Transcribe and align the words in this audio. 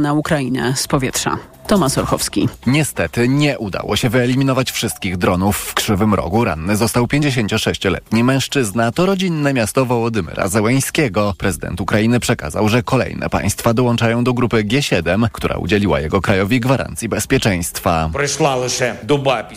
na 0.00 0.12
Ukrainę 0.12 0.72
z 0.76 0.88
powietrza. 0.88 1.38
Tomasz 1.70 1.98
Orchowski. 1.98 2.48
Niestety 2.66 3.28
nie 3.28 3.58
udało 3.58 3.96
się 3.96 4.08
wyeliminować 4.08 4.70
wszystkich 4.70 5.16
dronów 5.16 5.56
w 5.56 5.74
Krzywym 5.74 6.14
Rogu. 6.14 6.44
Ranny 6.44 6.76
został 6.76 7.04
56-letni 7.04 8.24
mężczyzna. 8.24 8.92
To 8.92 9.06
rodzinne 9.06 9.54
miasto 9.54 9.86
Wołodymyra 9.86 10.48
Zełeńskiego. 10.48 11.34
Prezydent 11.38 11.80
Ukrainy 11.80 12.20
przekazał, 12.20 12.68
że 12.68 12.82
kolejne 12.82 13.28
państwa 13.28 13.74
dołączają 13.74 14.24
do 14.24 14.34
grupy 14.34 14.64
G7, 14.64 15.28
która 15.32 15.56
udzieliła 15.56 16.00
jego 16.00 16.20
krajowi 16.20 16.60
gwarancji 16.60 17.08
bezpieczeństwa. 17.08 18.10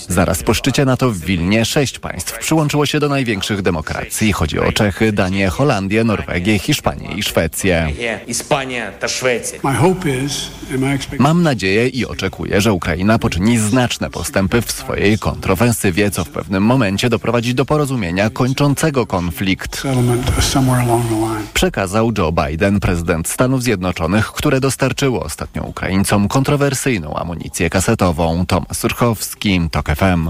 Zaraz 0.07 0.43
po 0.43 0.53
szczycie 0.53 0.85
NATO 0.85 1.09
w 1.09 1.17
Wilnie 1.17 1.65
sześć 1.65 1.99
państw 1.99 2.39
przyłączyło 2.39 2.85
się 2.85 2.99
do 2.99 3.09
największych 3.09 3.61
demokracji. 3.61 4.33
Chodzi 4.33 4.59
o 4.59 4.71
Czechy, 4.71 5.11
Danię, 5.11 5.49
Holandię, 5.49 6.03
Norwegię, 6.03 6.59
Hiszpanię 6.59 7.09
i 7.15 7.23
Szwecję. 7.23 7.87
Mam 11.19 11.43
nadzieję 11.43 11.87
i 11.87 12.02
oczekuję, 12.05 12.61
że 12.61 12.73
Ukraina 12.73 13.19
poczyni 13.19 13.57
znaczne 13.57 14.09
postępy 14.09 14.61
w 14.61 14.71
swojej 14.71 15.19
kontrofensywie, 15.19 16.11
co 16.11 16.25
w 16.25 16.29
pewnym 16.29 16.63
momencie 16.63 17.09
doprowadzi 17.09 17.55
do 17.55 17.65
porozumienia 17.65 18.29
kończącego 18.29 19.05
konflikt. 19.05 19.83
Przekazał 21.53 22.11
Joe 22.17 22.31
Biden, 22.31 22.79
prezydent 22.79 23.27
Stanów 23.27 23.63
Zjednoczonych, 23.63 24.25
które 24.25 24.59
dostarczyło 24.59 25.23
ostatnio 25.23 25.63
Ukraińcom 25.63 26.27
kontrowersyjną 26.27 27.15
amunicję 27.15 27.69
kasetową. 27.69 28.45
Tomasz 28.45 28.77
Surchowski, 28.77 29.61
TOK 29.71 29.89
FM. 29.95 30.29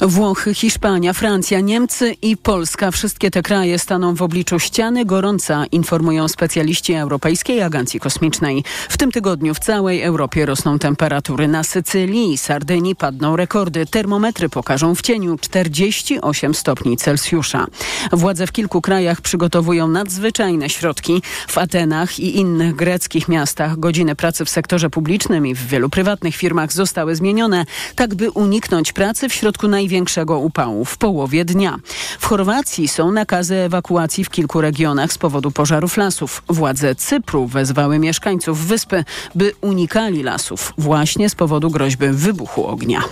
Włochy, 0.00 0.54
Hiszpania, 0.54 1.12
Francja, 1.12 1.60
Niemcy 1.60 2.16
i 2.22 2.36
Polska. 2.36 2.90
Wszystkie 2.90 3.30
te 3.30 3.42
kraje 3.42 3.78
staną 3.78 4.14
w 4.14 4.22
obliczu 4.22 4.58
ściany 4.58 5.04
gorąca, 5.04 5.64
informują 5.72 6.28
specjaliści 6.28 6.94
Europejskiej 6.94 7.62
Agencji 7.62 8.00
Kosmicznej. 8.00 8.64
W 8.88 8.96
tym 8.96 9.12
tygodniu 9.12 9.54
w 9.54 9.58
całej 9.58 10.02
Europie 10.02 10.46
rosną 10.46 10.78
temperatury. 11.00 11.48
Na 11.48 11.64
Sycylii 11.64 12.32
i 12.32 12.38
Sardynii 12.38 12.96
padną 12.96 13.36
rekordy. 13.36 13.86
Termometry 13.86 14.48
pokażą 14.48 14.94
w 14.94 15.02
cieniu 15.02 15.38
48 15.38 16.54
stopni 16.54 16.96
Celsjusza. 16.96 17.66
Władze 18.12 18.46
w 18.46 18.52
kilku 18.52 18.80
krajach 18.80 19.20
przygotowują 19.20 19.88
nadzwyczajne 19.88 20.68
środki. 20.68 21.22
W 21.48 21.58
Atenach 21.58 22.18
i 22.18 22.36
innych 22.36 22.76
greckich 22.76 23.28
miastach 23.28 23.78
godziny 23.78 24.14
pracy 24.14 24.44
w 24.44 24.50
sektorze 24.50 24.90
publicznym 24.90 25.46
i 25.46 25.54
w 25.54 25.66
wielu 25.66 25.90
prywatnych 25.90 26.36
firmach 26.36 26.72
zostały 26.72 27.16
zmienione, 27.16 27.64
tak 27.94 28.14
by 28.14 28.30
uniknąć 28.30 28.92
pracy 28.92 29.28
w 29.28 29.34
środku 29.34 29.68
największego 29.68 30.38
upału 30.38 30.84
w 30.84 30.98
połowie 30.98 31.44
dnia. 31.44 31.76
W 32.18 32.26
Chorwacji 32.26 32.88
są 32.88 33.12
nakazy 33.12 33.54
ewakuacji 33.54 34.24
w 34.24 34.30
kilku 34.30 34.60
regionach 34.60 35.12
z 35.12 35.18
powodu 35.18 35.50
pożarów 35.50 35.96
lasów. 35.96 36.42
Władze 36.48 36.94
Cypru 36.94 37.46
wezwały 37.46 37.98
mieszkańców 37.98 38.66
wyspy, 38.66 39.04
by 39.34 39.52
unikali 39.60 40.22
lasów 40.22 40.72
właśnie 40.80 41.28
z 41.28 41.34
powodu 41.34 41.70
groźby 41.70 42.08
wybuchu 42.08 42.66
ognia. 42.66 43.02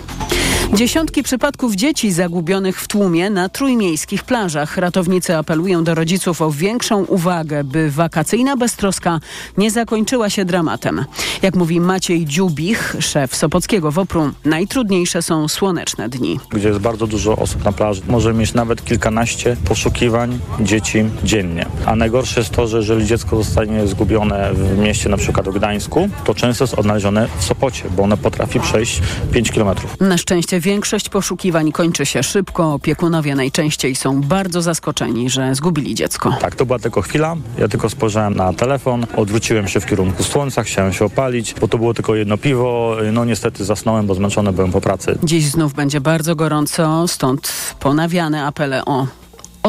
Dziesiątki 0.75 1.23
przypadków 1.23 1.75
dzieci 1.75 2.13
zagubionych 2.13 2.81
w 2.81 2.89
tłumie 2.89 3.31
na 3.31 3.49
trójmiejskich 3.49 4.25
plażach. 4.25 4.77
Ratownicy 4.77 5.37
apelują 5.37 5.85
do 5.85 5.95
rodziców 5.95 6.43
o 6.43 6.51
większą 6.51 7.05
uwagę, 7.05 7.65
by 7.65 7.91
wakacyjna 7.91 8.57
beztroska 8.57 9.21
nie 9.59 9.71
zakończyła 9.71 10.31
się 10.31 10.45
dramatem. 10.45 11.05
Jak 11.43 11.57
mówi 11.57 11.81
Maciej 11.81 12.27
Dziubich, 12.27 12.97
szef 13.01 13.37
Sopockiego 13.37 13.93
WOPR-u, 13.93 14.31
najtrudniejsze 14.45 15.23
są 15.23 15.49
słoneczne 15.49 16.09
dni. 16.09 16.41
Gdzie 16.51 16.69
jest 16.69 16.81
bardzo 16.81 17.07
dużo 17.07 17.37
osób 17.37 17.65
na 17.65 17.73
plaży. 17.73 18.03
Może 18.09 18.35
mieć 18.35 18.55
nawet 18.55 18.85
kilkanaście 18.85 19.57
poszukiwań 19.65 20.39
dzieci 20.61 21.05
dziennie. 21.25 21.67
A 21.87 21.97
najgorsze 21.97 22.41
jest 22.41 22.53
to, 22.53 22.67
że 22.67 22.79
jeżeli 22.79 23.07
dziecko 23.07 23.37
zostanie 23.37 23.87
zgubione 23.87 24.55
w 24.55 24.79
mieście, 24.79 25.09
na 25.09 25.17
przykład 25.17 25.49
w 25.49 25.55
Gdańsku, 25.55 26.09
to 26.25 26.35
często 26.35 26.65
jest 26.65 26.75
odnalezione 26.75 27.29
w 27.39 27.45
Sopocie, 27.45 27.85
bo 27.97 28.03
one 28.03 28.17
potrafi 28.17 28.61
przejść 28.61 29.01
5 29.33 29.51
kilometrów. 29.51 30.01
Na 30.01 30.19
szczęście 30.19 30.58
większość 30.61 31.09
poszukiwań 31.09 31.73
kończy 31.73 32.07
się 32.07 32.23
szybko. 32.23 32.75
Opiekunowie 32.75 33.35
najczęściej 33.35 33.95
są 33.95 34.21
bardzo 34.21 34.63
zaskoczeni, 34.63 35.31
że 35.31 35.55
zgubili 35.55 35.95
dziecko. 35.95 36.37
Tak, 36.41 36.57
to 36.57 36.67
była 36.67 36.79
tylko 36.79 37.03
chwila. 37.03 37.37
Ja 37.59 37.69
tylko 37.69 37.91
spojrzałem 37.91 38.35
na 38.35 38.53
telefon, 38.53 39.07
odwróciłem 39.17 39.69
się 39.69 39.81
w 39.81 39.87
kierunku 39.87 40.23
słońca, 40.23 40.63
chciałem 40.63 40.93
się 40.93 41.05
opalić, 41.05 41.55
bo 41.61 41.69
to 41.69 41.79
było 41.79 41.95
tylko 41.95 42.15
jedno 42.15 42.39
piwo. 42.39 42.97
No 43.13 43.25
niestety 43.25 43.65
zasnąłem, 43.65 44.07
bo 44.07 44.15
zmęczony 44.15 44.53
byłem 44.53 44.73
po 44.73 44.81
pracy. 44.81 45.19
Dziś 45.23 45.45
znów 45.45 45.75
będzie 45.75 46.01
bardzo 46.01 46.37
gorąco, 46.37 47.09
stąd 47.09 47.53
ponawiane 47.81 48.45
apele 48.45 48.85
o 48.85 49.07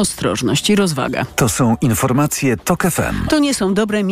ostrożność 0.00 0.70
i 0.70 0.76
rozwaga. 0.76 1.24
To 1.36 1.48
są 1.48 1.76
informacje 1.80 2.56
TOK 2.56 2.82
FM. 2.82 3.26
To 3.28 3.38
nie 3.38 3.54
są 3.54 3.74
dobre 3.74 4.02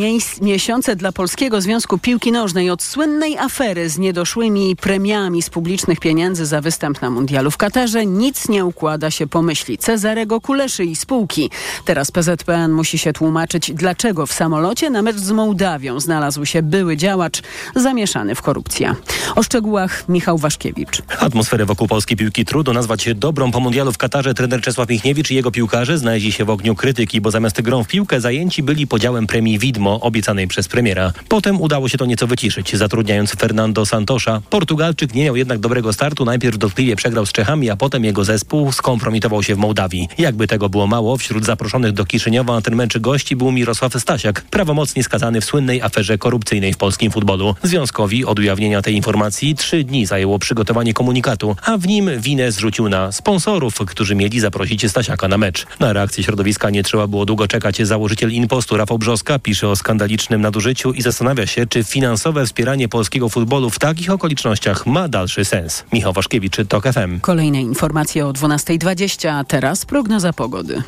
miesiące 0.41 0.95
dla 0.95 1.11
Polskiego 1.11 1.61
Związku 1.61 1.97
Piłki 1.97 2.31
Nożnej. 2.31 2.69
Od 2.69 2.83
słynnej 2.83 3.37
afery 3.37 3.89
z 3.89 3.97
niedoszłymi 3.97 4.75
premiami 4.75 5.41
z 5.41 5.49
publicznych 5.49 5.99
pieniędzy 5.99 6.45
za 6.45 6.61
występ 6.61 7.01
na 7.01 7.09
mundialu 7.09 7.51
w 7.51 7.57
Katarze 7.57 8.05
nic 8.05 8.49
nie 8.49 8.65
układa 8.65 9.11
się 9.11 9.27
po 9.27 9.41
myśli 9.41 9.77
Cezarego 9.77 10.41
Kuleszy 10.41 10.85
i 10.85 10.95
spółki. 10.95 11.49
Teraz 11.85 12.11
PZPN 12.11 12.71
musi 12.71 12.97
się 12.97 13.13
tłumaczyć, 13.13 13.71
dlaczego 13.73 14.25
w 14.25 14.33
samolocie 14.33 14.89
na 14.89 15.01
mecz 15.01 15.17
z 15.17 15.31
Mołdawią 15.31 15.99
znalazł 15.99 16.45
się 16.45 16.61
były 16.61 16.97
działacz 16.97 17.41
zamieszany 17.75 18.35
w 18.35 18.41
korupcję. 18.41 18.95
O 19.35 19.43
szczegółach 19.43 20.09
Michał 20.09 20.37
Waszkiewicz. 20.37 21.01
Atmosferę 21.19 21.65
wokół 21.65 21.87
polskiej 21.87 22.17
piłki 22.17 22.45
trudno 22.45 22.73
nazwać 22.73 23.09
dobrą 23.15 23.51
po 23.51 23.59
mundialu 23.59 23.91
w 23.91 23.97
Katarze. 23.97 24.33
Trener 24.33 24.61
Czesław 24.61 24.89
Michniewicz 24.89 25.31
i 25.31 25.35
jego 25.35 25.51
piłkarze 25.51 25.78
znaleźli 25.97 26.31
się 26.31 26.45
w 26.45 26.49
ogniu 26.49 26.75
krytyki, 26.75 27.21
bo 27.21 27.31
zamiast 27.31 27.61
grą 27.61 27.83
w 27.83 27.87
piłkę 27.87 28.21
zajęci 28.21 28.63
byli 28.63 28.87
podziałem 28.87 29.27
premii 29.27 29.59
Widmo 29.59 29.99
obiecanej 29.99 30.47
przez 30.47 30.67
premiera. 30.67 31.13
Potem 31.27 31.61
udało 31.61 31.89
się 31.89 31.97
to 31.97 32.05
nieco 32.05 32.27
wyciszyć, 32.27 32.75
zatrudniając 32.75 33.31
Fernando 33.31 33.85
Santosza. 33.85 34.41
Portugalczyk 34.49 35.13
nie 35.13 35.23
miał 35.23 35.35
jednak 35.35 35.59
dobrego 35.59 35.93
startu. 35.93 36.25
Najpierw 36.25 36.57
dotkliwie 36.57 36.95
przegrał 36.95 37.25
z 37.25 37.31
Czechami, 37.31 37.69
a 37.69 37.75
potem 37.75 38.05
jego 38.05 38.23
zespół 38.23 38.71
skompromitował 38.71 39.43
się 39.43 39.55
w 39.55 39.57
Mołdawii. 39.57 40.07
Jakby 40.17 40.47
tego 40.47 40.69
było 40.69 40.87
mało, 40.87 41.17
wśród 41.17 41.45
zaproszonych 41.45 41.91
do 41.91 42.05
Kiszyniowa 42.05 42.53
na 42.53 42.61
ten 42.61 42.75
mecz 42.75 42.97
gości 42.97 43.35
był 43.35 43.51
Mirosław 43.51 43.93
Stasiak, 43.99 44.41
prawomocnie 44.41 45.03
skazany 45.03 45.41
w 45.41 45.45
słynnej 45.45 45.81
aferze 45.81 46.17
korupcyjnej 46.17 46.73
w 46.73 46.77
polskim 46.77 47.11
futbolu. 47.11 47.55
Związkowi 47.63 48.25
od 48.25 48.39
ujawnienia 48.39 48.81
tej 48.81 48.95
informacji 48.95 49.55
trzy 49.55 49.83
dni 49.83 50.05
zajęło 50.05 50.39
przygotowanie 50.39 50.93
komunikatu, 50.93 51.55
a 51.65 51.77
w 51.77 51.87
nim 51.87 52.09
winę 52.19 52.51
zrzucił 52.51 52.89
na 52.89 53.11
sponsorów, 53.11 53.75
którzy 53.87 54.15
mieli 54.15 54.39
zaprosić 54.39 54.89
Stasiaka 54.91 55.27
na 55.27 55.37
mecz. 55.37 55.65
Na 55.79 55.93
reakcję 55.93 56.23
środowiska 56.23 56.69
nie 56.69 56.83
trzeba 56.83 57.07
było 57.07 57.25
długo 57.25 57.47
czekać. 57.47 57.87
Założyciel 57.87 58.31
Impostu 58.31 58.77
Rafał 58.77 58.97
Brzoska 58.97 59.39
pisze 59.39 59.69
o 59.69 59.75
skandalicznym 59.75 60.41
nadużyciu 60.41 60.93
i 60.93 61.01
zastanawia 61.01 61.47
się, 61.47 61.67
czy 61.67 61.83
finansowe 61.83 62.45
wspieranie 62.45 62.89
polskiego 62.89 63.29
futbolu 63.29 63.69
w 63.69 63.79
takich 63.79 64.11
okolicznościach 64.11 64.85
ma 64.85 65.07
dalszy 65.07 65.45
sens. 65.45 65.83
Michał 65.93 66.13
Waszkiewicz, 66.13 66.55
TOK 66.69 66.83
FM. 66.83 67.19
Kolejne 67.19 67.61
informacje 67.61 68.27
o 68.27 68.33
12.20, 68.33 69.27
a 69.27 69.43
teraz 69.43 69.85
prognoza 69.85 70.33
pogody. 70.33 70.83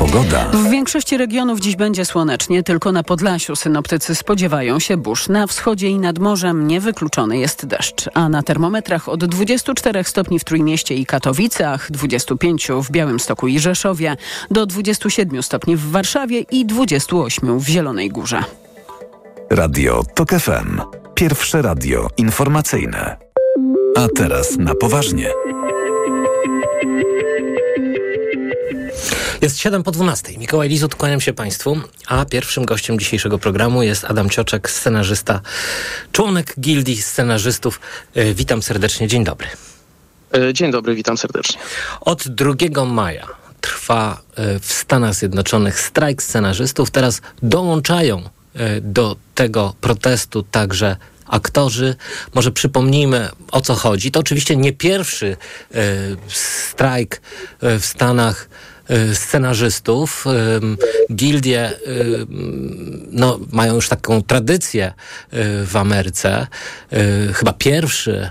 Pogoda. 0.00 0.44
W 0.44 0.70
większości 0.70 1.16
regionów 1.16 1.60
dziś 1.60 1.76
będzie 1.76 2.04
słonecznie, 2.04 2.62
tylko 2.62 2.92
na 2.92 3.02
Podlasiu 3.02 3.56
synoptycy 3.56 4.14
spodziewają 4.14 4.78
się 4.78 4.96
burz. 4.96 5.28
Na 5.28 5.46
wschodzie 5.46 5.88
i 5.88 5.98
nad 5.98 6.18
morzem 6.18 6.66
niewykluczony 6.66 7.38
jest 7.38 7.66
deszcz, 7.66 8.08
a 8.14 8.28
na 8.28 8.42
termometrach 8.42 9.08
od 9.08 9.24
24 9.24 10.04
stopni 10.04 10.38
w 10.38 10.44
Trójmieście 10.44 10.94
i 10.94 11.06
Katowicach, 11.06 11.90
25 11.90 12.68
w 12.82 12.90
Białymstoku 12.90 13.48
i 13.48 13.58
Rzeszowie, 13.58 14.16
do 14.50 14.66
27 14.66 15.42
stopni 15.42 15.76
w 15.76 15.90
Warszawie 15.90 16.40
i 16.40 16.66
28 16.66 17.58
w 17.58 17.68
Zielonej 17.68 18.08
Górze. 18.08 18.44
Radio 19.50 20.02
TOK 20.14 20.30
FM. 20.30 20.80
Pierwsze 21.14 21.62
radio 21.62 22.08
informacyjne. 22.16 23.16
A 23.96 24.08
teraz 24.16 24.58
na 24.58 24.74
poważnie. 24.74 25.30
Jest 29.40 29.58
7 29.58 29.82
po 29.82 29.90
12. 29.90 30.38
Mikołaj 30.38 30.68
Lizut, 30.68 30.94
kłaniam 30.94 31.20
się 31.20 31.32
Państwu, 31.32 31.80
a 32.06 32.24
pierwszym 32.24 32.64
gościem 32.64 32.98
dzisiejszego 32.98 33.38
programu 33.38 33.82
jest 33.82 34.04
Adam 34.04 34.30
Cioczek, 34.30 34.70
scenarzysta, 34.70 35.40
członek 36.12 36.54
Gildii 36.60 37.02
Scenarzystów. 37.02 37.80
E, 38.14 38.34
witam 38.34 38.62
serdecznie, 38.62 39.08
dzień 39.08 39.24
dobry. 39.24 39.48
E, 40.34 40.54
dzień 40.54 40.70
dobry, 40.72 40.94
witam 40.94 41.18
serdecznie. 41.18 41.60
Od 42.00 42.28
2 42.28 42.84
maja 42.84 43.26
trwa 43.60 44.20
e, 44.36 44.58
w 44.60 44.72
Stanach 44.72 45.14
Zjednoczonych 45.14 45.80
strajk 45.80 46.22
scenarzystów. 46.22 46.90
Teraz 46.90 47.20
dołączają 47.42 48.22
do 48.82 49.16
tego 49.34 49.74
protestu 49.80 50.42
także 50.42 50.96
aktorzy. 51.26 51.96
Może 52.34 52.52
przypomnijmy 52.52 53.28
o 53.52 53.60
co 53.60 53.74
chodzi. 53.74 54.10
To 54.10 54.20
oczywiście 54.20 54.56
nie 54.56 54.72
pierwszy 54.72 55.36
strajk 56.28 57.20
w 57.62 57.84
Stanach 57.84 58.48
scenarzystów. 59.14 60.24
Gildie 61.14 61.72
no, 63.10 63.38
mają 63.52 63.74
już 63.74 63.88
taką 63.88 64.22
tradycję 64.22 64.92
w 65.66 65.72
Ameryce. 65.74 66.46
Chyba 67.32 67.52
pierwszy 67.52 68.30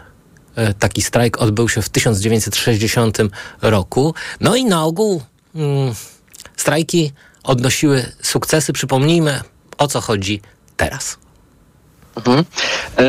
taki 0.80 1.02
strajk 1.02 1.42
odbył 1.42 1.70
się 1.70 1.82
w 1.82 1.90
1960 1.90 3.18
roku. 3.62 4.14
No 4.40 4.56
i 4.56 4.66
na 4.66 4.86
ogół 4.86 5.22
strajki 6.58 7.12
odnosiły 7.44 8.06
sukcesy. 8.22 8.74
Przypomnijmy, 8.74 9.42
o 9.78 9.88
co 9.88 10.02
chodzi 10.02 10.42
teraz? 10.78 11.18
Mhm. 12.16 12.46
E, 12.98 13.04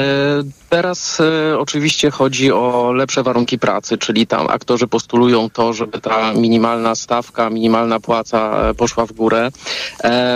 teraz 0.69 1.21
e, 1.21 1.59
oczywiście 1.59 2.11
chodzi 2.11 2.53
o 2.53 2.93
lepsze 2.93 3.23
warunki 3.23 3.59
pracy, 3.59 3.99
czyli 3.99 4.27
tam 4.27 4.47
aktorzy 4.51 4.87
postulują 4.87 5.51
to, 5.51 5.73
żeby 5.73 6.01
ta 6.01 6.33
minimalna 6.33 6.95
stawka, 6.95 7.51
minimalna 7.51 8.01
płaca 8.01 8.69
e, 8.71 8.75
poszła 8.75 9.07
w 9.07 9.13
górę. 9.13 9.51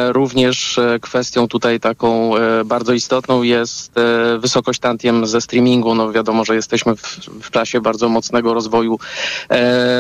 Również 0.08 0.81
kwestią 1.00 1.49
tutaj 1.49 1.81
taką 1.81 2.31
bardzo 2.64 2.93
istotną 2.93 3.43
jest 3.43 3.93
wysokość 4.38 4.81
tantiem 4.81 5.26
ze 5.26 5.40
streamingu. 5.40 5.94
No 5.94 6.12
wiadomo, 6.12 6.44
że 6.44 6.55
jesteśmy 6.55 6.96
w, 6.96 7.02
w 7.43 7.50
czasie 7.50 7.81
bardzo 7.81 8.08
mocnego 8.08 8.55
rozwoju 8.55 8.99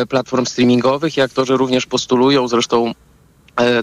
platform 0.08 0.46
streamingowych 0.46 1.16
i 1.16 1.20
aktorzy 1.20 1.56
również 1.56 1.86
postulują, 1.86 2.48
zresztą 2.48 2.92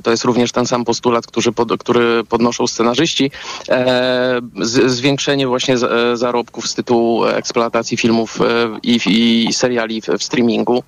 to 0.04 0.12
jest 0.12 0.24
również 0.24 0.52
ten 0.52 0.68
sam 0.68 0.86
postulat, 0.86 1.28
który, 1.28 1.52
pod, 1.52 1.78
który 1.80 2.24
podnoszą 2.24 2.68
scenarzyści. 2.68 3.32
E, 3.70 4.42
z, 4.62 4.92
zwiększenie 4.92 5.48
właśnie 5.48 5.76
e, 5.76 6.18
zarobków 6.18 6.68
z 6.68 6.76
tytułu 6.76 7.26
eksploatacji 7.26 7.98
filmów 7.98 8.42
e, 8.42 8.80
i, 8.84 9.00
i, 9.08 9.54
seriali 9.54 10.02
w, 10.02 10.24
streamingu. 10.24 10.84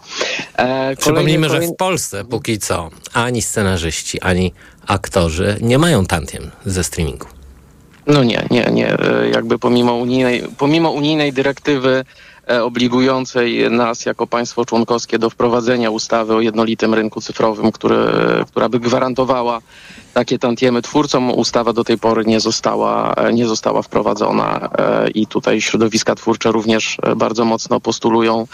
E, 0.55 0.95
Przypomnijmy, 0.95 1.49
że 1.49 1.61
w 1.61 1.75
Polsce 1.75 2.25
póki 2.25 2.59
co 2.59 2.89
ani 3.13 3.41
scenarzyści, 3.41 4.21
ani 4.21 4.53
aktorzy 4.87 5.57
nie 5.61 5.77
mają 5.77 6.05
tantiem 6.05 6.51
ze 6.65 6.83
streamingu. 6.83 7.27
No 8.07 8.23
nie, 8.23 8.45
nie, 8.51 8.69
nie. 8.71 8.97
Jakby 9.33 9.59
pomimo 9.59 9.93
unijnej, 9.93 10.43
pomimo 10.57 10.91
unijnej 10.91 11.33
dyrektywy 11.33 12.05
E, 12.32 12.32
obligującej 12.63 13.71
nas 13.71 14.05
jako 14.05 14.27
państwo 14.27 14.65
członkowskie 14.65 15.19
do 15.19 15.29
wprowadzenia 15.29 15.89
ustawy 15.89 16.35
o 16.35 16.41
jednolitym 16.41 16.93
rynku 16.93 17.21
cyfrowym, 17.21 17.71
który, 17.71 17.97
która 18.47 18.69
by 18.69 18.79
gwarantowała 18.79 19.61
takie 20.13 20.39
tantiemy 20.39 20.81
twórcom. 20.81 21.31
Ustawa 21.31 21.73
do 21.73 21.83
tej 21.83 21.97
pory 21.97 22.25
nie 22.25 22.39
została, 22.39 23.15
nie 23.33 23.47
została 23.47 23.81
wprowadzona 23.81 24.69
e, 24.77 25.09
i 25.09 25.27
tutaj 25.27 25.61
środowiska 25.61 26.15
twórcze 26.15 26.51
również 26.51 26.97
e, 27.03 27.15
bardzo 27.15 27.45
mocno 27.45 27.79
postulują 27.79 28.47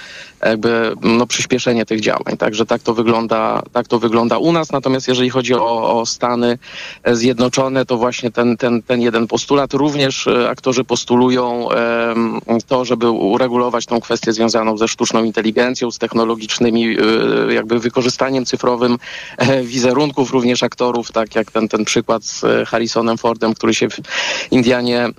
jakby 0.45 0.91
no, 1.01 1.27
przyspieszenie 1.27 1.85
tych 1.85 2.01
działań. 2.01 2.37
Także 2.37 2.65
tak 2.65 2.81
to 2.81 2.93
wygląda, 2.93 3.61
tak 3.73 3.87
to 3.87 3.99
wygląda 3.99 4.37
u 4.37 4.51
nas. 4.51 4.71
Natomiast 4.71 5.07
jeżeli 5.07 5.29
chodzi 5.29 5.53
o, 5.53 5.99
o 5.99 6.05
Stany 6.05 6.57
Zjednoczone, 7.05 7.85
to 7.85 7.97
właśnie 7.97 8.31
ten, 8.31 8.57
ten, 8.57 8.83
ten 8.83 9.01
jeden 9.01 9.27
postulat. 9.27 9.73
Również 9.73 10.27
e, 10.27 10.49
aktorzy 10.49 10.83
postulują 10.83 11.67
to, 12.67 12.85
żeby 12.85 13.09
uregulować 13.09 13.85
tą 13.85 14.01
kwestię 14.01 14.33
związaną 14.33 14.77
ze 14.77 14.87
sztuczną 14.87 15.23
inteligencją, 15.23 15.91
z 15.91 15.97
technologicznymi 15.97 16.97
jakby 17.49 17.79
wykorzystaniem 17.79 18.45
cyfrowym 18.45 18.97
wizerunków 19.63 20.31
również 20.31 20.63
aktorów, 20.63 21.11
tak 21.11 21.35
jak 21.35 21.48
ten, 21.51 21.67
ten 21.67 21.85
przykład 21.85 22.25
z 22.25 22.43
e, 22.43 22.65
Harrisonem 22.65 23.17
Fordem, 23.17 23.53
który 23.53 23.73
się 23.73 23.89
w 23.89 23.99
Indianie 24.51 25.09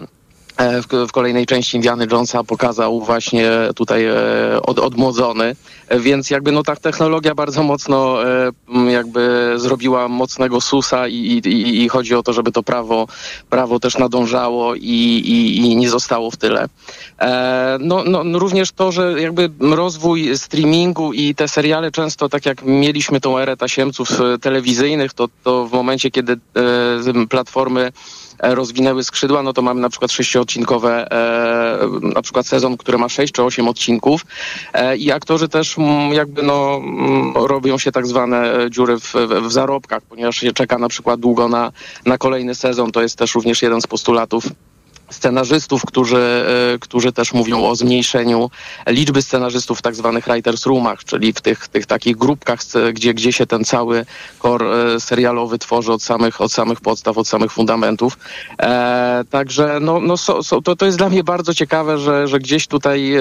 w, 0.82 1.08
w, 1.08 1.12
kolejnej 1.12 1.46
części 1.46 1.76
Indiany 1.76 2.06
Jonesa 2.12 2.44
pokazał 2.44 3.00
właśnie 3.00 3.50
tutaj 3.76 4.06
e, 4.06 4.14
od, 4.62 4.78
odmłodzony, 4.78 5.56
więc 5.90 6.30
jakby 6.30 6.52
no 6.52 6.62
ta 6.62 6.76
technologia 6.76 7.34
bardzo 7.34 7.62
mocno 7.62 8.24
e, 8.24 8.52
jakby 8.90 9.52
zrobiła 9.56 10.08
mocnego 10.08 10.60
susa 10.60 11.08
i, 11.08 11.14
i, 11.14 11.82
i 11.84 11.88
chodzi 11.88 12.14
o 12.14 12.22
to, 12.22 12.32
żeby 12.32 12.52
to 12.52 12.62
prawo, 12.62 13.06
prawo 13.50 13.80
też 13.80 13.98
nadążało 13.98 14.74
i, 14.74 14.80
i, 14.80 15.56
i 15.56 15.76
nie 15.76 15.90
zostało 15.90 16.30
w 16.30 16.36
tyle. 16.36 16.68
E, 17.20 17.78
no, 17.80 18.04
no, 18.04 18.38
również 18.38 18.72
to, 18.72 18.92
że 18.92 19.20
jakby 19.20 19.50
rozwój 19.60 20.38
streamingu 20.38 21.12
i 21.12 21.34
te 21.34 21.48
seriale 21.48 21.90
często 21.90 22.28
tak 22.28 22.46
jak 22.46 22.62
mieliśmy 22.62 23.20
tą 23.20 23.38
erę 23.38 23.56
tasiemców 23.56 24.20
e, 24.20 24.38
telewizyjnych, 24.38 25.14
to, 25.14 25.28
to 25.44 25.66
w 25.66 25.72
momencie, 25.72 26.10
kiedy 26.10 26.32
e, 26.32 27.26
platformy 27.26 27.92
E, 27.92 27.92
rozwinęły 28.42 29.04
skrzydła, 29.04 29.42
no 29.42 29.52
to 29.52 29.62
mamy 29.62 29.80
na 29.80 29.88
przykład 29.88 30.12
sześciodcinkowe, 30.12 31.12
e, 31.12 31.78
na 32.14 32.22
przykład 32.22 32.46
sezon, 32.46 32.76
który 32.76 32.98
ma 32.98 33.08
sześć 33.08 33.32
czy 33.32 33.42
osiem 33.42 33.68
odcinków 33.68 34.26
e, 34.72 34.96
i 34.96 35.12
aktorzy 35.12 35.48
też 35.48 35.76
jakby 36.12 36.42
no 36.42 36.80
robią 37.34 37.78
się 37.78 37.92
tak 37.92 38.06
zwane 38.06 38.52
dziury 38.70 39.00
w, 39.00 39.14
w 39.42 39.52
zarobkach, 39.52 40.02
ponieważ 40.02 40.36
się 40.36 40.52
czeka 40.52 40.78
na 40.78 40.88
przykład 40.88 41.20
długo 41.20 41.48
na, 41.48 41.72
na 42.06 42.18
kolejny 42.18 42.54
sezon. 42.54 42.92
To 42.92 43.02
jest 43.02 43.18
też 43.18 43.34
również 43.34 43.62
jeden 43.62 43.80
z 43.80 43.86
postulatów 43.86 44.44
scenarzystów, 45.10 45.82
którzy, 45.86 46.44
e, 46.74 46.78
którzy 46.78 47.12
też 47.12 47.32
mówią 47.32 47.64
o 47.64 47.76
zmniejszeniu 47.76 48.50
liczby 48.86 49.22
scenarzystów 49.22 49.78
w 49.78 49.82
tak 49.82 49.94
zwanych 49.94 50.24
writers 50.24 50.66
roomach, 50.66 51.04
czyli 51.04 51.32
w 51.32 51.40
tych, 51.40 51.68
tych 51.68 51.86
takich 51.86 52.16
grupkach, 52.16 52.60
gdzie, 52.92 53.14
gdzie 53.14 53.32
się 53.32 53.46
ten 53.46 53.64
cały 53.64 54.06
kor 54.38 54.64
e, 54.64 55.00
serialowy 55.00 55.58
tworzy 55.58 55.92
od 55.92 56.02
samych, 56.02 56.40
od 56.40 56.52
samych 56.52 56.80
podstaw, 56.80 57.18
od 57.18 57.28
samych 57.28 57.52
fundamentów. 57.52 58.18
E, 58.58 59.24
także 59.30 59.78
no, 59.80 60.00
no 60.00 60.16
so, 60.16 60.42
so, 60.42 60.62
to, 60.62 60.76
to 60.76 60.86
jest 60.86 60.98
dla 60.98 61.08
mnie 61.08 61.24
bardzo 61.24 61.54
ciekawe, 61.54 61.98
że, 61.98 62.28
że 62.28 62.38
gdzieś 62.38 62.66
tutaj 62.66 63.14
e, 63.14 63.20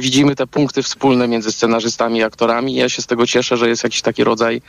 widzimy 0.00 0.36
te 0.36 0.46
punkty 0.46 0.82
wspólne 0.82 1.28
między 1.28 1.52
scenarzystami 1.52 2.18
i 2.18 2.22
aktorami. 2.22 2.74
Ja 2.74 2.88
się 2.88 3.02
z 3.02 3.06
tego 3.06 3.26
cieszę, 3.26 3.56
że 3.56 3.68
jest 3.68 3.84
jakiś 3.84 4.02
taki 4.02 4.24
rodzaj, 4.24 4.62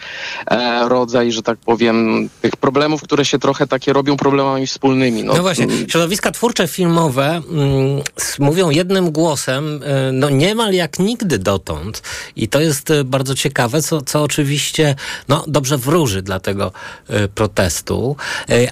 e, 0.52 0.90
rodzaj, 0.90 1.32
że 1.32 1.42
tak 1.42 1.58
powiem, 1.58 2.30
tych 2.42 2.56
problemów, 2.56 3.02
które 3.02 3.26
się 3.26 3.40
trochę 3.40 3.68
takie 3.68 3.94
robią 3.94 4.18
problemami 4.18 4.68
wspólnymi. 4.68 5.24
No, 5.24 5.34
no 5.34 5.42
właśnie, 5.42 5.68
środowiska 5.88 6.32
twórcze 6.32 6.47
twórcze 6.48 6.68
filmowe 6.68 7.42
mm, 7.50 8.02
mówią 8.40 8.70
jednym 8.70 9.12
głosem, 9.12 9.84
y, 9.84 10.12
no 10.12 10.30
niemal 10.30 10.74
jak 10.74 11.00
nigdy 11.00 11.40
dotąd. 11.40 12.02
I 12.36 12.48
to 12.48 12.60
jest 12.60 12.90
y, 12.90 13.04
bardzo 13.04 13.36
ciekawe, 13.36 13.82
co, 13.82 14.02
co 14.02 14.24
oczywiście 14.24 14.96
no, 15.28 15.44
dobrze 15.48 15.78
wróży 15.78 16.22
dla 16.22 16.40
tego 16.40 16.72
y, 17.10 17.28
protestu. 17.28 18.16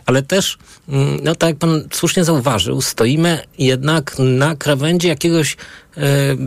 Ale 0.05 0.23
też, 0.23 0.57
mm, 0.89 1.19
no 1.23 1.35
tak 1.35 1.49
jak 1.49 1.57
pan 1.57 1.87
słusznie 1.93 2.23
zauważył, 2.23 2.81
stoimy 2.81 3.39
jednak 3.57 4.15
na 4.19 4.55
krawędzi 4.55 5.07
jakiegoś 5.07 5.57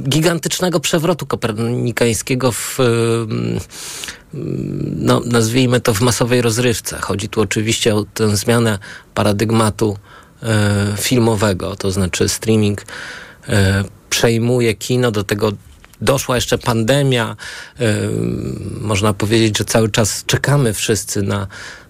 gigantycznego 0.09 0.81
przewrotu 0.81 1.27
kopernikańskiego 1.27 2.53
w 2.53 2.79
no, 4.97 5.21
nazwijmy 5.25 5.81
to 5.81 5.95
w 5.95 6.01
masowej 6.01 6.43
rozrywce. 6.43 6.99
Chodzi 7.01 7.29
tu 7.29 7.41
oczywiście 7.41 7.95
o 7.95 8.05
tę 8.15 8.37
zmianę 8.37 8.79
paradygmatu 9.15 9.97
filmowego, 10.97 11.77
to 11.77 11.91
znaczy 11.91 12.29
streaming 12.29 12.85
e, 13.49 13.85
przejmuje 14.11 14.75
kino, 14.75 15.11
do 15.11 15.25
tego 15.25 15.53
doszła 16.01 16.35
jeszcze 16.35 16.59
pandemia. 16.59 17.37
E, 17.81 17.95
można 18.81 19.13
powiedzieć, 19.13 19.59
że 19.59 19.65
cały 19.65 19.91
czas 19.91 20.25
czekamy 20.27 20.73
wszyscy 20.73 21.23
na, 21.23 21.47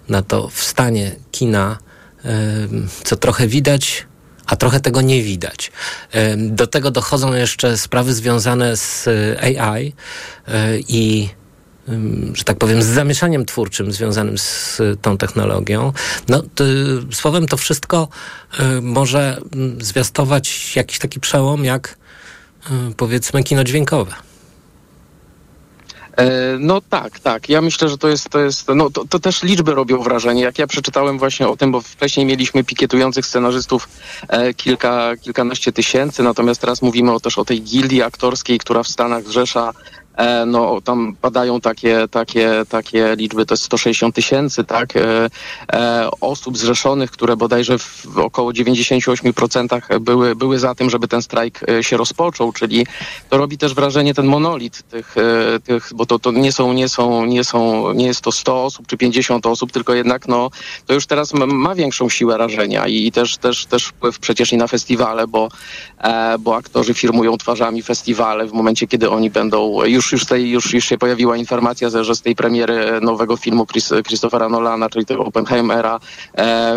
na 0.08 0.22
to 0.22 0.48
wstanie 0.48 1.16
kina, 1.30 1.78
co 3.04 3.16
trochę 3.16 3.46
widać, 3.46 4.06
a 4.46 4.56
trochę 4.56 4.80
tego 4.80 5.00
nie 5.00 5.22
widać. 5.22 5.72
Do 6.36 6.66
tego 6.66 6.90
dochodzą 6.90 7.34
jeszcze 7.34 7.78
sprawy 7.78 8.14
związane 8.14 8.76
z 8.76 9.08
AI 9.42 9.92
i 10.88 11.28
że 12.32 12.44
tak 12.44 12.58
powiem, 12.58 12.82
z 12.82 12.86
zamieszaniem 12.86 13.44
twórczym 13.44 13.92
związanym 13.92 14.38
z 14.38 14.80
tą 15.02 15.18
technologią. 15.18 15.92
No, 16.28 16.42
to, 16.54 16.64
słowem, 17.12 17.46
to 17.46 17.56
wszystko 17.56 18.08
y, 18.60 18.82
może 18.82 19.40
zwiastować 19.80 20.76
jakiś 20.76 20.98
taki 20.98 21.20
przełom, 21.20 21.64
jak 21.64 21.98
y, 22.66 22.94
powiedzmy 22.96 23.44
kino 23.44 23.64
dźwiękowe. 23.64 24.14
E, 26.18 26.56
no 26.60 26.80
tak, 26.80 27.20
tak. 27.20 27.48
Ja 27.48 27.60
myślę, 27.60 27.88
że 27.88 27.98
to 27.98 28.08
jest, 28.08 28.28
to 28.28 28.40
jest, 28.40 28.68
no 28.74 28.90
to, 28.90 29.04
to, 29.04 29.18
też 29.18 29.42
liczby 29.42 29.74
robią 29.74 30.02
wrażenie. 30.02 30.42
Jak 30.42 30.58
ja 30.58 30.66
przeczytałem 30.66 31.18
właśnie 31.18 31.48
o 31.48 31.56
tym, 31.56 31.72
bo 31.72 31.80
wcześniej 31.80 32.26
mieliśmy 32.26 32.64
pikietujących 32.64 33.26
scenarzystów 33.26 33.88
e, 34.28 34.54
kilka, 34.54 35.16
kilkanaście 35.16 35.72
tysięcy, 35.72 36.22
natomiast 36.22 36.60
teraz 36.60 36.82
mówimy 36.82 37.12
o, 37.12 37.20
też 37.20 37.38
o 37.38 37.44
tej 37.44 37.62
gildii 37.62 38.02
aktorskiej, 38.02 38.58
która 38.58 38.82
w 38.82 38.88
Stanach 38.88 39.24
zrzesza 39.24 39.72
no 40.46 40.80
tam 40.80 41.16
padają 41.20 41.60
takie, 41.60 42.08
takie, 42.10 42.50
takie 42.68 43.16
liczby, 43.16 43.46
to 43.46 43.54
jest 43.54 43.64
160 43.64 44.14
tysięcy, 44.14 44.64
tak, 44.64 44.96
e, 44.96 45.30
e, 45.72 46.08
osób 46.20 46.58
zrzeszonych, 46.58 47.10
które 47.10 47.36
bodajże 47.36 47.78
w 47.78 48.18
około 48.18 48.52
98% 48.52 50.00
były, 50.00 50.36
były 50.36 50.58
za 50.58 50.74
tym, 50.74 50.90
żeby 50.90 51.08
ten 51.08 51.22
strajk 51.22 51.60
się 51.80 51.96
rozpoczął, 51.96 52.52
czyli 52.52 52.86
to 53.30 53.38
robi 53.38 53.58
też 53.58 53.74
wrażenie 53.74 54.14
ten 54.14 54.26
monolit 54.26 54.82
tych, 54.82 55.14
tych 55.64 55.90
bo 55.94 56.06
to, 56.06 56.18
to 56.18 56.32
nie 56.32 56.52
są, 56.52 56.72
nie 56.72 56.88
są, 56.88 57.24
nie 57.24 57.44
są, 57.44 57.92
nie 57.92 58.06
jest 58.06 58.20
to 58.20 58.32
100 58.32 58.64
osób 58.64 58.86
czy 58.86 58.96
50 58.96 59.46
osób, 59.46 59.72
tylko 59.72 59.94
jednak 59.94 60.28
no, 60.28 60.50
to 60.86 60.94
już 60.94 61.06
teraz 61.06 61.32
ma 61.34 61.74
większą 61.74 62.08
siłę 62.08 62.36
rażenia 62.36 62.86
i 62.86 63.12
też, 63.12 63.36
też, 63.36 63.66
też 63.66 63.86
wpływ 63.86 64.18
przecież 64.18 64.52
i 64.52 64.56
na 64.56 64.66
festiwale, 64.66 65.26
bo, 65.26 65.48
bo 66.38 66.56
aktorzy 66.56 66.94
firmują 66.94 67.36
twarzami 67.36 67.82
festiwale 67.82 68.46
w 68.46 68.52
momencie, 68.52 68.86
kiedy 68.86 69.10
oni 69.10 69.30
będą 69.30 69.84
już 69.84 70.07
już, 70.12 70.20
już, 70.20 70.28
tej, 70.28 70.50
już, 70.50 70.74
już 70.74 70.84
się 70.84 70.98
pojawiła 70.98 71.36
informacja, 71.36 71.88
że 72.04 72.14
z 72.14 72.22
tej 72.22 72.36
premiery 72.36 73.00
nowego 73.00 73.36
filmu 73.36 73.66
Chris, 73.66 73.92
Christophera 74.06 74.48
Nolana, 74.48 74.90
czyli 74.90 75.06
tego 75.06 75.24
Oppenheimera, 75.24 76.00
e, 76.34 76.74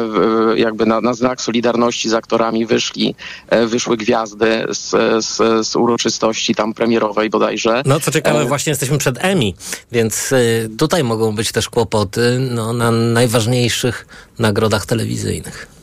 jakby 0.55 0.85
na, 0.85 1.01
na, 1.01 1.13
znak 1.13 1.41
solidarności 1.41 2.09
z 2.09 2.13
aktorami 2.13 2.65
wyszli, 2.65 3.15
e, 3.49 3.65
wyszły 3.67 3.97
gwiazdy 3.97 4.65
z, 4.69 4.89
z, 5.25 5.67
z, 5.67 5.75
uroczystości 5.75 6.55
tam 6.55 6.73
premierowej 6.73 7.29
bodajże. 7.29 7.81
No 7.85 7.99
co 7.99 8.11
ciekawe, 8.11 8.39
e... 8.39 8.45
właśnie 8.45 8.69
jesteśmy 8.69 8.97
przed 8.97 9.17
Emmy, 9.19 9.51
więc 9.91 10.31
y, 10.31 10.69
tutaj 10.77 11.03
mogą 11.03 11.35
być 11.35 11.51
też 11.51 11.69
kłopoty 11.69 12.37
no, 12.51 12.73
na 12.73 12.91
najważniejszych 12.91 14.07
nagrodach 14.39 14.85
telewizyjnych. 14.85 15.80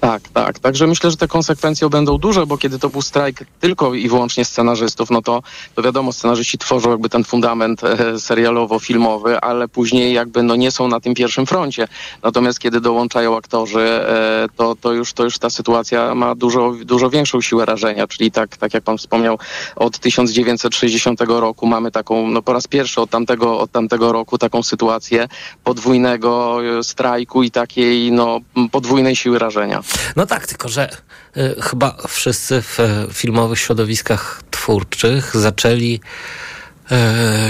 Tak, 0.00 0.28
tak. 0.28 0.58
Także 0.58 0.86
myślę, 0.86 1.10
że 1.10 1.16
te 1.16 1.28
konsekwencje 1.28 1.88
będą 1.88 2.18
duże, 2.18 2.46
bo 2.46 2.58
kiedy 2.58 2.78
to 2.78 2.88
był 2.88 3.02
strajk 3.02 3.44
tylko 3.60 3.94
i 3.94 4.08
wyłącznie 4.08 4.44
scenarzystów, 4.44 5.10
no 5.10 5.22
to, 5.22 5.42
to 5.74 5.82
wiadomo, 5.82 6.12
scenarzyści 6.12 6.58
tworzą 6.58 6.90
jakby 6.90 7.08
ten 7.08 7.24
fundament 7.24 7.84
e, 7.84 8.18
serialowo-filmowy, 8.18 9.38
ale 9.42 9.68
później 9.68 10.14
jakby 10.14 10.42
no 10.42 10.56
nie 10.56 10.70
są 10.70 10.88
na 10.88 11.00
tym 11.00 11.14
pierwszym 11.14 11.46
froncie. 11.46 11.88
Natomiast 12.22 12.58
kiedy 12.58 12.80
dołączają 12.80 13.36
aktorzy, 13.36 13.80
e, 13.80 14.46
to, 14.56 14.74
to, 14.80 14.92
już, 14.92 15.12
to 15.12 15.24
już 15.24 15.38
ta 15.38 15.50
sytuacja 15.50 16.14
ma 16.14 16.34
dużo, 16.34 16.74
dużo 16.84 17.10
większą 17.10 17.40
siłę 17.40 17.64
rażenia, 17.66 18.06
czyli 18.06 18.30
tak, 18.30 18.56
tak 18.56 18.74
jak 18.74 18.84
pan 18.84 18.98
wspomniał, 18.98 19.38
od 19.76 19.98
1960 19.98 21.20
roku 21.20 21.66
mamy 21.66 21.90
taką, 21.90 22.30
no 22.30 22.42
po 22.42 22.52
raz 22.52 22.66
pierwszy 22.66 23.00
od 23.00 23.10
tamtego, 23.10 23.60
od 23.60 23.72
tamtego 23.72 24.12
roku 24.12 24.38
taką 24.38 24.62
sytuację 24.62 25.28
podwójnego 25.64 26.58
e, 26.78 26.84
strajku 26.84 27.42
i 27.42 27.50
takiej 27.50 28.12
no 28.12 28.40
podwójnej 28.70 29.16
siły 29.16 29.38
rażenia. 29.38 29.82
No 30.16 30.26
tak, 30.26 30.46
tylko 30.46 30.68
że 30.68 30.90
y, 31.36 31.62
chyba 31.62 31.96
wszyscy 32.08 32.62
w 32.62 32.80
y, 32.80 33.06
filmowych 33.12 33.58
środowiskach 33.58 34.42
twórczych 34.50 35.36
zaczęli 35.36 36.00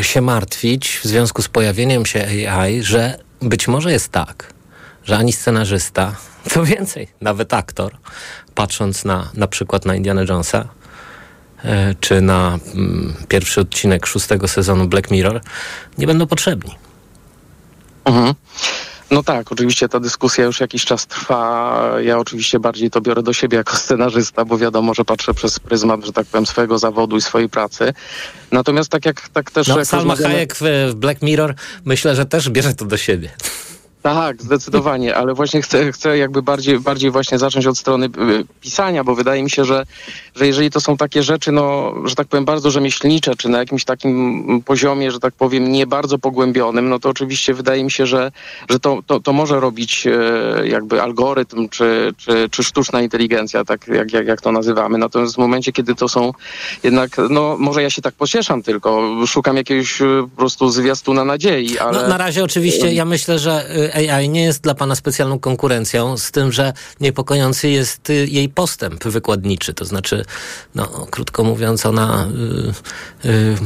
y, 0.00 0.04
się 0.04 0.20
martwić 0.20 1.00
w 1.02 1.06
związku 1.06 1.42
z 1.42 1.48
pojawieniem 1.48 2.06
się 2.06 2.26
AI, 2.50 2.82
że 2.82 3.18
być 3.42 3.68
może 3.68 3.92
jest 3.92 4.08
tak, 4.08 4.52
że 5.04 5.16
ani 5.16 5.32
scenarzysta, 5.32 6.16
co 6.50 6.64
więcej, 6.64 7.08
nawet 7.20 7.54
aktor, 7.54 7.96
patrząc 8.54 9.04
na 9.04 9.30
na 9.34 9.46
przykład 9.46 9.84
na 9.86 9.94
Indiana 9.94 10.22
Jonesa, 10.28 10.68
czy 12.00 12.20
na 12.20 12.58
mm, 12.74 13.14
pierwszy 13.28 13.60
odcinek 13.60 14.06
szóstego 14.06 14.48
sezonu 14.48 14.88
Black 14.88 15.10
Mirror, 15.10 15.40
nie 15.98 16.06
będą 16.06 16.26
potrzebni. 16.26 16.78
Mhm. 18.04 18.34
No 19.10 19.22
tak, 19.22 19.52
oczywiście 19.52 19.88
ta 19.88 20.00
dyskusja 20.00 20.44
już 20.44 20.60
jakiś 20.60 20.84
czas 20.84 21.06
trwa. 21.06 21.94
Ja 22.02 22.18
oczywiście 22.18 22.60
bardziej 22.60 22.90
to 22.90 23.00
biorę 23.00 23.22
do 23.22 23.32
siebie 23.32 23.58
jako 23.58 23.76
scenarzysta, 23.76 24.44
bo 24.44 24.58
wiadomo, 24.58 24.94
że 24.94 25.04
patrzę 25.04 25.34
przez 25.34 25.58
pryzmat, 25.58 26.04
że 26.04 26.12
tak 26.12 26.26
powiem, 26.26 26.46
swojego 26.46 26.78
zawodu 26.78 27.16
i 27.16 27.20
swojej 27.20 27.48
pracy. 27.48 27.92
Natomiast 28.52 28.90
tak 28.90 29.06
jak 29.06 29.28
tak 29.28 29.50
też... 29.50 29.68
No, 29.68 29.84
Salma 29.84 30.14
rozmawiamy... 30.14 30.34
Hayek 30.34 30.54
w 30.60 30.94
Black 30.94 31.22
Mirror 31.22 31.54
myślę, 31.84 32.16
że 32.16 32.26
też 32.26 32.50
bierze 32.50 32.74
to 32.74 32.84
do 32.84 32.96
siebie. 32.96 33.30
Tak, 34.02 34.42
zdecydowanie, 34.42 35.16
ale 35.16 35.34
właśnie 35.34 35.62
chcę, 35.62 35.92
chcę 35.92 36.18
jakby 36.18 36.42
bardziej, 36.42 36.80
bardziej 36.80 37.10
właśnie 37.10 37.38
zacząć 37.38 37.66
od 37.66 37.78
strony 37.78 38.06
y, 38.06 38.10
pisania, 38.60 39.04
bo 39.04 39.14
wydaje 39.14 39.42
mi 39.42 39.50
się, 39.50 39.64
że, 39.64 39.86
że 40.34 40.46
jeżeli 40.46 40.70
to 40.70 40.80
są 40.80 40.96
takie 40.96 41.22
rzeczy, 41.22 41.52
no, 41.52 41.94
że 42.04 42.14
tak 42.14 42.26
powiem, 42.26 42.44
bardzo 42.44 42.70
rzemieślnicze, 42.70 43.36
czy 43.36 43.48
na 43.48 43.58
jakimś 43.58 43.84
takim 43.84 44.62
poziomie, 44.66 45.10
że 45.10 45.20
tak 45.20 45.34
powiem, 45.34 45.72
nie 45.72 45.86
bardzo 45.86 46.18
pogłębionym, 46.18 46.88
no 46.88 46.98
to 46.98 47.08
oczywiście 47.08 47.54
wydaje 47.54 47.84
mi 47.84 47.90
się, 47.90 48.06
że, 48.06 48.32
że 48.70 48.80
to, 48.80 49.02
to, 49.06 49.20
to 49.20 49.32
może 49.32 49.60
robić 49.60 50.06
e, 50.06 50.68
jakby 50.68 51.02
algorytm, 51.02 51.68
czy, 51.68 52.14
czy, 52.16 52.48
czy 52.50 52.64
sztuczna 52.64 53.02
inteligencja, 53.02 53.64
tak 53.64 53.88
jak, 53.88 54.12
jak, 54.12 54.26
jak 54.26 54.40
to 54.40 54.52
nazywamy. 54.52 54.98
Natomiast 54.98 55.34
w 55.34 55.38
momencie, 55.38 55.72
kiedy 55.72 55.94
to 55.94 56.08
są 56.08 56.32
jednak, 56.82 57.10
no 57.30 57.56
może 57.58 57.82
ja 57.82 57.90
się 57.90 58.02
tak 58.02 58.14
pocieszam 58.14 58.62
tylko, 58.62 59.10
szukam 59.26 59.56
jakiegoś 59.56 60.02
e, 60.02 60.06
po 60.30 60.36
prostu 60.36 60.70
zwiastuna 60.70 61.24
nadziei, 61.24 61.78
ale... 61.78 62.02
No, 62.02 62.08
na 62.08 62.18
razie 62.18 62.44
oczywiście 62.44 62.92
ja 62.92 63.04
myślę, 63.04 63.38
że 63.38 63.76
y, 63.76 63.89
AI 63.94 64.28
nie 64.28 64.42
jest 64.42 64.62
dla 64.62 64.74
Pana 64.74 64.94
specjalną 64.94 65.38
konkurencją, 65.38 66.16
z 66.16 66.30
tym, 66.30 66.52
że 66.52 66.72
niepokojący 67.00 67.68
jest 67.68 68.10
y, 68.10 68.26
jej 68.26 68.48
postęp 68.48 69.04
wykładniczy. 69.04 69.74
To 69.74 69.84
znaczy, 69.84 70.24
no, 70.74 71.06
krótko 71.10 71.44
mówiąc, 71.44 71.86
ona 71.86 72.28
yy, 73.24 73.32
yy, 73.32 73.56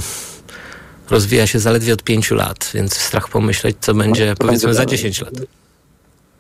rozwija 1.10 1.46
się 1.46 1.58
zaledwie 1.58 1.92
od 1.92 2.02
pięciu 2.02 2.34
lat, 2.34 2.70
więc 2.74 2.96
strach 2.96 3.28
pomyśleć, 3.28 3.76
co 3.80 3.94
będzie, 3.94 4.34
powiedzmy, 4.38 4.74
za 4.74 4.86
10 4.86 5.20
lat. 5.20 5.34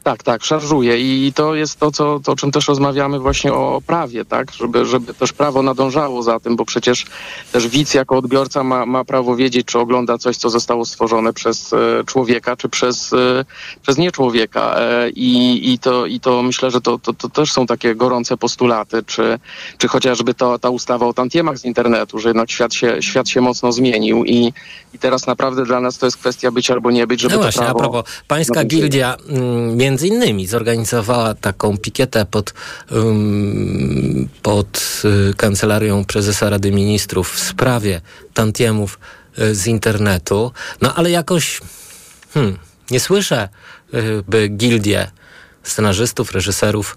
Tak, 0.04 0.22
tak, 0.22 0.44
szarżuje. 0.44 0.98
I 0.98 1.32
to 1.32 1.54
jest 1.54 1.80
to, 1.80 1.90
co, 1.90 2.20
to, 2.24 2.32
o 2.32 2.36
czym 2.36 2.50
też 2.50 2.68
rozmawiamy 2.68 3.18
właśnie 3.18 3.52
o 3.52 3.82
prawie, 3.86 4.24
tak, 4.24 4.52
żeby, 4.52 4.86
żeby 4.86 5.14
też 5.14 5.32
prawo 5.32 5.62
nadążało 5.62 6.22
za 6.22 6.40
tym, 6.40 6.56
bo 6.56 6.64
przecież 6.64 7.06
też 7.52 7.68
widz 7.68 7.94
jako 7.94 8.16
odbiorca 8.16 8.64
ma, 8.64 8.86
ma 8.86 9.04
prawo 9.04 9.36
wiedzieć, 9.36 9.66
czy 9.66 9.78
ogląda 9.78 10.18
coś, 10.18 10.36
co 10.36 10.50
zostało 10.50 10.84
stworzone 10.84 11.32
przez 11.32 11.72
e, 11.72 11.76
człowieka, 12.06 12.56
czy 12.56 12.68
przez, 12.68 13.12
e, 13.12 13.44
przez 13.82 13.98
nieczłowieka 13.98 14.74
e, 14.78 15.10
I, 15.10 15.72
i, 15.72 15.78
to, 15.78 16.06
i 16.06 16.20
to 16.20 16.42
myślę, 16.42 16.70
że 16.70 16.80
to, 16.80 16.98
to, 16.98 17.12
to 17.12 17.28
też 17.28 17.52
są 17.52 17.66
takie 17.66 17.94
gorące 17.94 18.36
postulaty, 18.36 19.02
czy, 19.06 19.38
czy 19.78 19.88
chociażby 19.88 20.34
to, 20.34 20.58
ta 20.58 20.70
ustawa 20.70 21.06
o 21.06 21.12
tantiemach 21.12 21.58
z 21.58 21.64
internetu, 21.64 22.18
że 22.18 22.28
jednak 22.28 22.50
świat 22.50 22.74
się, 22.74 23.02
świat 23.02 23.28
się 23.28 23.40
mocno 23.40 23.72
zmienił 23.72 24.24
i, 24.24 24.52
i 24.94 24.98
teraz 24.98 25.26
naprawdę 25.26 25.64
dla 25.64 25.80
nas 25.80 25.98
to 25.98 26.06
jest 26.06 26.16
kwestia 26.16 26.50
być 26.50 26.70
albo 26.70 26.90
nie 26.90 27.06
być, 27.06 27.20
żeby 27.20 27.34
no 27.34 27.40
właśnie, 27.40 27.62
prawo... 27.62 27.78
a 27.78 27.82
propos, 27.82 28.04
pańska 28.28 28.64
gildia 28.64 29.16
mm, 29.28 29.76
między 29.94 30.08
innymi 30.08 30.46
zorganizowała 30.46 31.34
taką 31.34 31.78
pikietę 31.78 32.26
pod, 32.26 32.54
um, 32.90 34.28
pod 34.42 35.02
y, 35.30 35.34
kancelarią 35.34 36.04
prezesa 36.04 36.50
Rady 36.50 36.72
Ministrów 36.72 37.32
w 37.32 37.40
sprawie 37.40 38.00
tantiemów 38.34 38.98
y, 39.38 39.54
z 39.54 39.66
internetu. 39.66 40.52
No 40.80 40.94
ale 40.94 41.10
jakoś 41.10 41.60
hmm, 42.34 42.58
nie 42.90 43.00
słyszę, 43.00 43.48
y, 43.94 44.22
by 44.28 44.48
gildie 44.48 45.10
scenarzystów, 45.62 46.32
reżyserów 46.32 46.96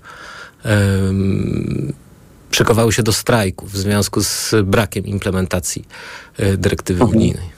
szykowały 2.52 2.94
się 2.94 3.04
do 3.04 3.14
strajku 3.14 3.66
w 3.66 3.78
związku 3.78 4.22
z 4.22 4.56
brakiem 4.64 5.06
implementacji 5.06 5.86
dyrektywy 6.58 7.04
mhm. 7.04 7.18
unijnej. 7.18 7.57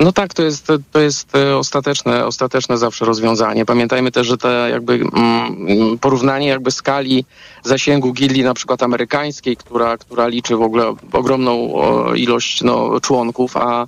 No 0.00 0.12
tak, 0.12 0.34
to 0.34 0.42
jest, 0.42 0.72
to 0.92 1.00
jest 1.00 1.36
e, 1.36 1.56
ostateczne, 1.56 2.26
ostateczne 2.26 2.78
zawsze 2.78 3.04
rozwiązanie. 3.04 3.66
Pamiętajmy 3.66 4.10
też, 4.10 4.26
że 4.26 4.36
te 4.36 4.68
jakby 4.70 4.94
mm, 4.94 5.98
porównanie 5.98 6.48
jakby 6.48 6.70
skali 6.70 7.24
zasięgu 7.64 8.12
gildii 8.12 8.42
na 8.42 8.54
przykład 8.54 8.82
amerykańskiej, 8.82 9.56
która, 9.56 9.96
która 9.98 10.28
liczy 10.28 10.56
w 10.56 10.62
ogóle 10.62 10.94
ogromną 11.12 11.74
ilość 12.14 12.62
no, 12.62 13.00
członków, 13.00 13.56
a 13.56 13.86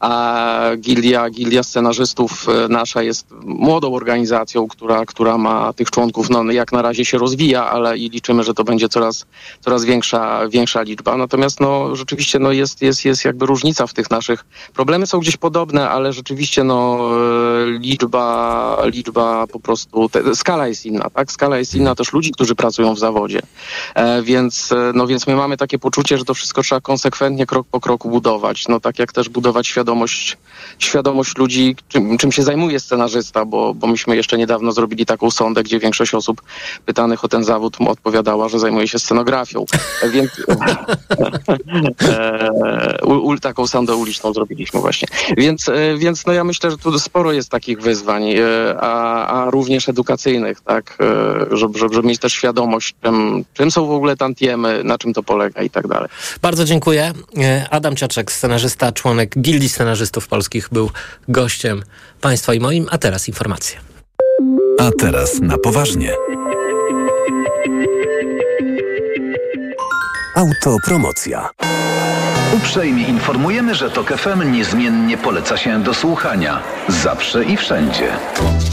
a 0.00 0.70
Gildia, 0.76 1.30
Gildia 1.30 1.62
Scenarzystów 1.62 2.46
e, 2.48 2.68
nasza 2.68 3.02
jest 3.02 3.26
młodą 3.42 3.94
organizacją, 3.94 4.68
która, 4.68 5.06
która 5.06 5.38
ma 5.38 5.72
tych 5.72 5.90
członków, 5.90 6.30
no 6.30 6.42
jak 6.52 6.72
na 6.72 6.82
razie 6.82 7.04
się 7.04 7.18
rozwija, 7.18 7.70
ale 7.70 7.98
i 7.98 8.10
liczymy, 8.10 8.44
że 8.44 8.54
to 8.54 8.64
będzie 8.64 8.88
coraz, 8.88 9.26
coraz 9.60 9.84
większa, 9.84 10.48
większa 10.48 10.82
liczba. 10.82 11.16
Natomiast 11.16 11.60
no 11.60 11.96
rzeczywiście 11.96 12.38
no 12.38 12.52
jest, 12.52 12.82
jest, 12.82 13.04
jest 13.04 13.24
jakby 13.24 13.46
różnica 13.46 13.86
w 13.86 13.94
tych 13.94 14.10
naszych. 14.10 14.44
Problemy 14.74 15.06
są 15.06 15.18
gdzieś 15.18 15.36
podobne, 15.36 15.90
ale 15.90 16.12
rzeczywiście 16.12 16.64
no 16.64 16.98
e, 17.00 17.78
liczba, 17.78 18.78
liczba 18.84 19.46
po 19.46 19.60
prostu, 19.60 20.08
te, 20.08 20.34
skala 20.34 20.68
jest 20.68 20.86
inna, 20.86 21.10
tak? 21.10 21.32
Skala 21.32 21.58
jest 21.58 21.74
inna 21.74 21.94
też 21.94 22.12
ludzi, 22.12 22.30
którzy 22.30 22.54
pracują 22.54 22.94
w 22.94 22.98
zawodzie. 22.98 23.40
E, 23.94 24.22
więc, 24.22 24.72
e, 24.72 24.92
no 24.94 25.06
więc 25.06 25.26
my 25.26 25.36
mamy 25.36 25.56
takie 25.56 25.78
poczucie, 25.78 26.18
że 26.18 26.24
to 26.24 26.34
wszystko 26.34 26.62
trzeba 26.62 26.80
konsekwentnie 26.80 27.46
krok 27.46 27.66
po 27.70 27.80
kroku 27.80 28.10
budować. 28.10 28.68
No 28.68 28.80
tak 28.80 28.98
jak 28.98 29.12
też 29.12 29.28
budować 29.28 29.66
świadomość 29.66 29.87
świadomość, 29.88 30.36
świadomość 30.78 31.36
ludzi, 31.36 31.76
czym, 31.88 32.18
czym 32.18 32.32
się 32.32 32.42
zajmuje 32.42 32.80
scenarzysta, 32.80 33.44
bo, 33.44 33.74
bo 33.74 33.86
myśmy 33.86 34.16
jeszcze 34.16 34.38
niedawno 34.38 34.72
zrobili 34.72 35.06
taką 35.06 35.30
sondę, 35.30 35.62
gdzie 35.62 35.78
większość 35.78 36.14
osób 36.14 36.42
pytanych 36.86 37.24
o 37.24 37.28
ten 37.28 37.44
zawód 37.44 37.76
odpowiadała, 37.88 38.48
że 38.48 38.58
zajmuje 38.58 38.88
się 38.88 38.98
scenografią. 38.98 39.64
Więc 40.12 40.30
e, 42.08 42.98
u, 43.04 43.12
u, 43.12 43.38
taką 43.38 43.66
sondę 43.66 43.94
uliczną 43.94 44.32
zrobiliśmy 44.32 44.80
właśnie. 44.80 45.08
Więc, 45.36 45.68
e, 45.68 45.96
więc 45.96 46.26
no 46.26 46.32
ja 46.32 46.44
myślę, 46.44 46.70
że 46.70 46.78
tu 46.78 46.98
sporo 46.98 47.32
jest 47.32 47.48
takich 47.50 47.80
wyzwań, 47.80 48.30
e, 48.30 48.40
a, 48.80 49.26
a 49.26 49.50
również 49.50 49.88
edukacyjnych, 49.88 50.60
tak, 50.60 50.98
żeby, 51.50 51.78
żeby, 51.78 51.94
żeby 51.94 52.08
mieć 52.08 52.18
też 52.18 52.32
świadomość, 52.32 52.94
czym, 53.02 53.44
czym 53.54 53.70
są 53.70 53.86
w 53.86 53.90
ogóle 53.90 54.16
tantiemy, 54.16 54.84
na 54.84 54.98
czym 54.98 55.14
to 55.14 55.22
polega 55.22 55.62
i 55.62 55.70
tak 55.70 55.86
dalej. 55.86 56.08
Bardzo 56.42 56.64
dziękuję. 56.64 57.12
Adam 57.70 57.96
Ciaczek, 57.96 58.32
scenarzysta, 58.32 58.92
członek 58.92 59.38
Gildii 59.40 59.68
scenarzystów 59.78 60.28
polskich 60.28 60.68
był 60.72 60.90
gościem 61.28 61.82
Państwa 62.20 62.54
i 62.54 62.60
moim, 62.60 62.86
a 62.90 62.98
teraz 62.98 63.28
informacje. 63.28 63.78
A 64.78 64.90
teraz 64.98 65.40
na 65.40 65.58
poważnie. 65.58 66.12
Autopromocja. 70.34 71.50
Uprzejmie 72.56 73.02
informujemy, 73.02 73.74
że 73.74 73.90
TOK 73.90 74.12
FM 74.12 74.52
niezmiennie 74.52 75.18
poleca 75.18 75.56
się 75.56 75.82
do 75.82 75.94
słuchania. 75.94 76.60
Zawsze 76.88 77.44
i 77.44 77.56
wszędzie. 77.56 78.08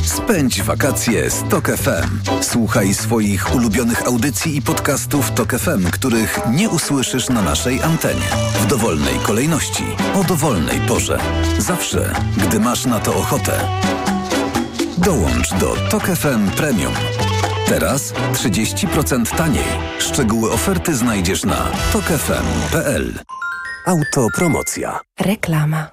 Spędź 0.03 0.61
wakacje 0.61 1.29
z 1.31 1.43
TOK 1.49 1.67
FM. 1.67 2.41
Słuchaj 2.41 2.93
swoich 2.93 3.55
ulubionych 3.55 4.07
audycji 4.07 4.57
i 4.57 4.61
podcastów 4.61 5.31
TOK 5.31 5.51
FM, 5.51 5.91
których 5.91 6.39
nie 6.51 6.69
usłyszysz 6.69 7.29
na 7.29 7.41
naszej 7.41 7.81
antenie. 7.83 8.27
W 8.61 8.67
dowolnej 8.67 9.15
kolejności, 9.23 9.83
o 10.15 10.23
dowolnej 10.23 10.79
porze. 10.79 11.19
Zawsze, 11.59 12.13
gdy 12.37 12.59
masz 12.59 12.85
na 12.85 12.99
to 12.99 13.15
ochotę. 13.15 13.51
Dołącz 14.97 15.53
do 15.53 15.75
TOK 15.89 16.03
FM 16.03 16.51
Premium. 16.57 16.93
Teraz 17.67 18.13
30% 18.33 19.37
taniej. 19.37 19.63
Szczegóły 19.99 20.51
oferty 20.51 20.95
znajdziesz 20.95 21.43
na 21.43 21.67
tokefm.pl. 21.93 23.13
Autopromocja. 23.85 24.99
Reklama. 25.19 25.87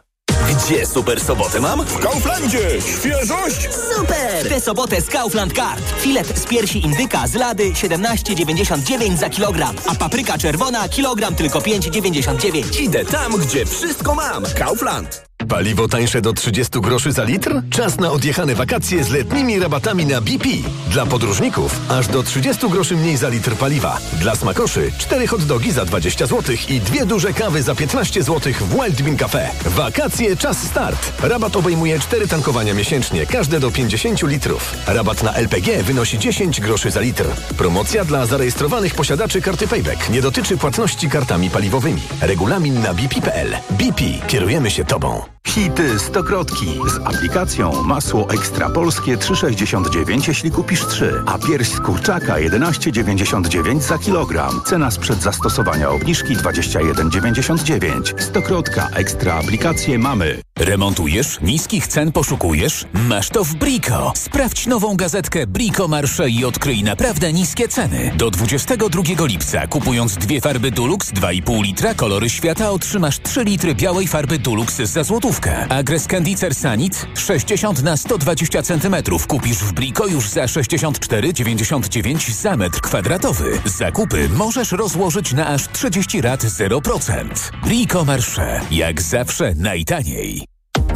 Gdzie 0.51 0.87
super 0.87 1.21
sobotę 1.21 1.61
mam? 1.61 1.85
W 1.85 1.99
Kauflandzie! 1.99 2.69
Świeżość? 2.81 3.69
Super! 3.97 4.49
Tę 4.49 4.61
sobotę 4.61 5.01
z 5.01 5.07
Kaufland 5.09 5.53
Card. 5.53 5.83
Filet 6.01 6.39
z 6.39 6.45
piersi 6.47 6.85
indyka 6.85 7.27
z 7.27 7.35
lady 7.35 7.73
17,99 7.73 9.17
za 9.17 9.31
kilogram, 9.31 9.77
a 9.89 9.95
papryka 9.95 10.39
czerwona 10.39 10.89
kilogram 10.89 11.35
tylko 11.35 11.59
5,99. 11.59 12.81
Idę 12.81 13.05
tam, 13.05 13.33
gdzie 13.37 13.67
wszystko 13.67 14.15
mam. 14.15 14.45
Kaufland. 14.59 15.25
Paliwo 15.49 15.89
tańsze 15.89 16.21
do 16.21 16.33
30 16.33 16.81
groszy 16.81 17.13
za 17.13 17.25
litr? 17.25 17.63
Czas 17.71 17.99
na 17.99 18.11
odjechane 18.11 18.55
wakacje 18.55 19.05
z 19.05 19.11
letnimi 19.11 19.59
rabatami 19.59 20.07
na 20.07 20.21
BP. 20.21 20.49
Dla 20.89 21.07
podróżników 21.07 21.81
aż 21.91 22.09
do 22.09 22.23
30 22.23 22.69
groszy 22.69 22.97
mniej 22.97 23.17
za 23.17 23.29
litr 23.29 23.57
paliwa. 23.57 23.99
Dla 24.13 24.37
smakoszy 24.37 24.93
4 24.99 25.27
hot 25.27 25.45
dogi 25.45 25.73
za 25.73 25.85
20 25.85 26.27
zł 26.27 26.57
i 26.69 26.81
dwie 26.81 27.07
duże 27.07 27.33
kawy 27.33 27.63
za 27.63 27.75
15 27.75 28.23
zł 28.23 28.53
w 28.61 28.75
Wild 28.75 29.03
Bean 29.03 29.17
Cafe. 29.17 29.51
Wakacje 29.65 30.37
czas 30.37 30.59
start. 30.63 31.23
Rabat 31.23 31.57
obejmuje 31.57 31.99
4 31.99 32.29
tankowania 32.29 32.75
miesięcznie, 32.75 33.27
każde 33.27 33.61
do 33.61 33.71
50 33.71 34.23
litrów. 34.23 34.75
Rabat 34.87 35.23
na 35.23 35.35
LPG 35.35 35.83
wynosi 35.83 36.19
10 36.19 36.61
groszy 36.61 36.91
za 36.91 37.01
litr. 37.01 37.25
Promocja 37.57 38.05
dla 38.05 38.27
zarejestrowanych 38.27 38.95
posiadaczy 38.95 39.41
karty 39.41 39.69
Payback 39.69 40.11
nie 40.11 40.23
dotyczy 40.23 40.57
płatności 40.57 41.09
kartami 41.09 41.51
paliwowymi. 41.51 42.03
Regulamin 42.21 42.83
na 42.83 42.95
bp.pl. 42.95 43.57
BP. 43.71 44.05
Kierujemy 44.27 44.71
się 44.71 44.85
Tobą. 44.85 45.42
Hity 45.53 45.99
stokrotki. 45.99 46.67
Z 46.67 47.07
aplikacją 47.07 47.83
masło 47.83 48.31
ekstra 48.31 48.71
polskie 48.71 49.17
3,69 49.17 50.29
jeśli 50.29 50.51
kupisz 50.51 50.87
3, 50.87 51.23
a 51.27 51.39
pierś 51.39 51.69
z 51.69 51.81
kurczaka 51.81 52.35
11,99 52.35 53.81
za 53.81 53.99
kilogram. 53.99 54.61
Cena 54.67 54.91
sprzed 54.91 55.23
zastosowania 55.23 55.91
obniżki 55.91 56.37
21,99. 56.37 58.21
Stokrotka 58.21 58.89
ekstra 58.95 59.35
aplikacje 59.35 59.99
mamy. 59.99 60.43
Remontujesz? 60.59 61.39
Niskich 61.43 61.87
cen 61.87 62.13
poszukujesz? 62.13 62.85
Masz 62.93 63.29
to 63.29 63.45
w 63.45 63.55
Brico. 63.55 64.13
Sprawdź 64.17 64.67
nową 64.67 64.97
gazetkę 64.97 65.47
Brico 65.47 65.89
Marsze 65.89 66.31
i 66.31 66.45
odkryj 66.45 66.83
naprawdę 66.83 67.33
niskie 67.33 67.69
ceny. 67.69 68.13
Do 68.17 68.31
22 68.31 69.27
lipca 69.27 69.67
kupując 69.67 70.17
dwie 70.17 70.41
farby 70.41 70.71
Dulux 70.71 71.13
2,5 71.13 71.63
litra 71.63 71.95
kolory 71.95 72.31
świata 72.31 72.71
otrzymasz 72.71 73.19
3 73.23 73.45
litry 73.45 73.75
białej 73.75 74.09
farby 74.09 74.39
Dulux 74.39 74.77
za 74.77 75.05
złotówkę. 75.05 75.32
Agres 75.69 76.07
Candy 76.07 76.37
Cersanit 76.37 77.07
60 77.15 77.83
na 77.83 77.97
120 77.97 78.63
cm 78.63 78.97
kupisz 79.29 79.59
w 79.59 79.73
Brico 79.73 80.07
już 80.07 80.29
za 80.29 80.45
64,99 80.45 82.31
za 82.31 82.57
metr 82.57 82.81
kwadratowy. 82.81 83.61
Zakupy 83.65 84.29
możesz 84.29 84.73
rozłożyć 84.73 85.33
na 85.33 85.49
aż 85.49 85.69
30 85.69 86.21
rat 86.21 86.45
0%. 86.45 87.25
Brico 87.65 88.05
Marsze. 88.05 88.61
Jak 88.71 89.03
zawsze 89.03 89.55
najtaniej. 89.57 90.45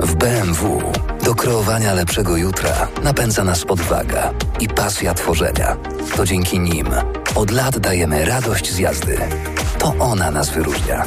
W 0.00 0.14
BMW 0.14 0.83
do 1.25 1.35
kreowania 1.35 1.95
lepszego 1.95 2.37
jutra 2.37 2.88
napędza 3.02 3.45
nas 3.45 3.64
odwaga 3.69 4.33
i 4.61 4.69
pasja 4.69 5.14
tworzenia. 5.14 5.76
To 6.16 6.25
dzięki 6.25 6.61
nim 6.61 6.87
od 7.35 7.50
lat 7.50 7.78
dajemy 7.78 8.25
radość 8.25 8.73
z 8.73 8.78
jazdy. 8.78 9.19
To 9.78 9.95
ona 9.99 10.31
nas 10.31 10.50
wyróżnia. 10.50 11.07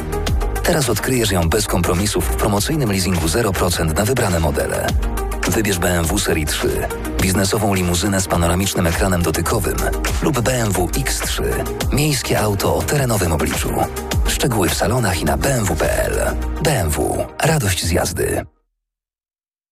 Teraz 0.62 0.88
odkryjesz 0.88 1.30
ją 1.30 1.48
bez 1.48 1.66
kompromisów 1.66 2.24
w 2.24 2.36
promocyjnym 2.36 2.90
leasingu 2.90 3.26
0% 3.26 3.94
na 3.94 4.04
wybrane 4.04 4.40
modele. 4.40 4.86
Wybierz 5.48 5.78
BMW 5.78 6.18
Serii 6.18 6.46
3, 6.46 6.68
biznesową 7.22 7.74
limuzynę 7.74 8.20
z 8.20 8.26
panoramicznym 8.26 8.86
ekranem 8.86 9.22
dotykowym 9.22 9.76
lub 10.22 10.40
BMW 10.40 10.86
X3, 10.86 11.42
miejskie 11.92 12.40
auto 12.40 12.76
o 12.76 12.82
terenowym 12.82 13.32
obliczu. 13.32 13.70
Szczegóły 14.28 14.68
w 14.68 14.74
salonach 14.74 15.20
i 15.20 15.24
na 15.24 15.36
bmw.pl. 15.36 16.36
BMW. 16.62 17.26
Radość 17.42 17.84
z 17.84 17.90
jazdy. 17.90 18.44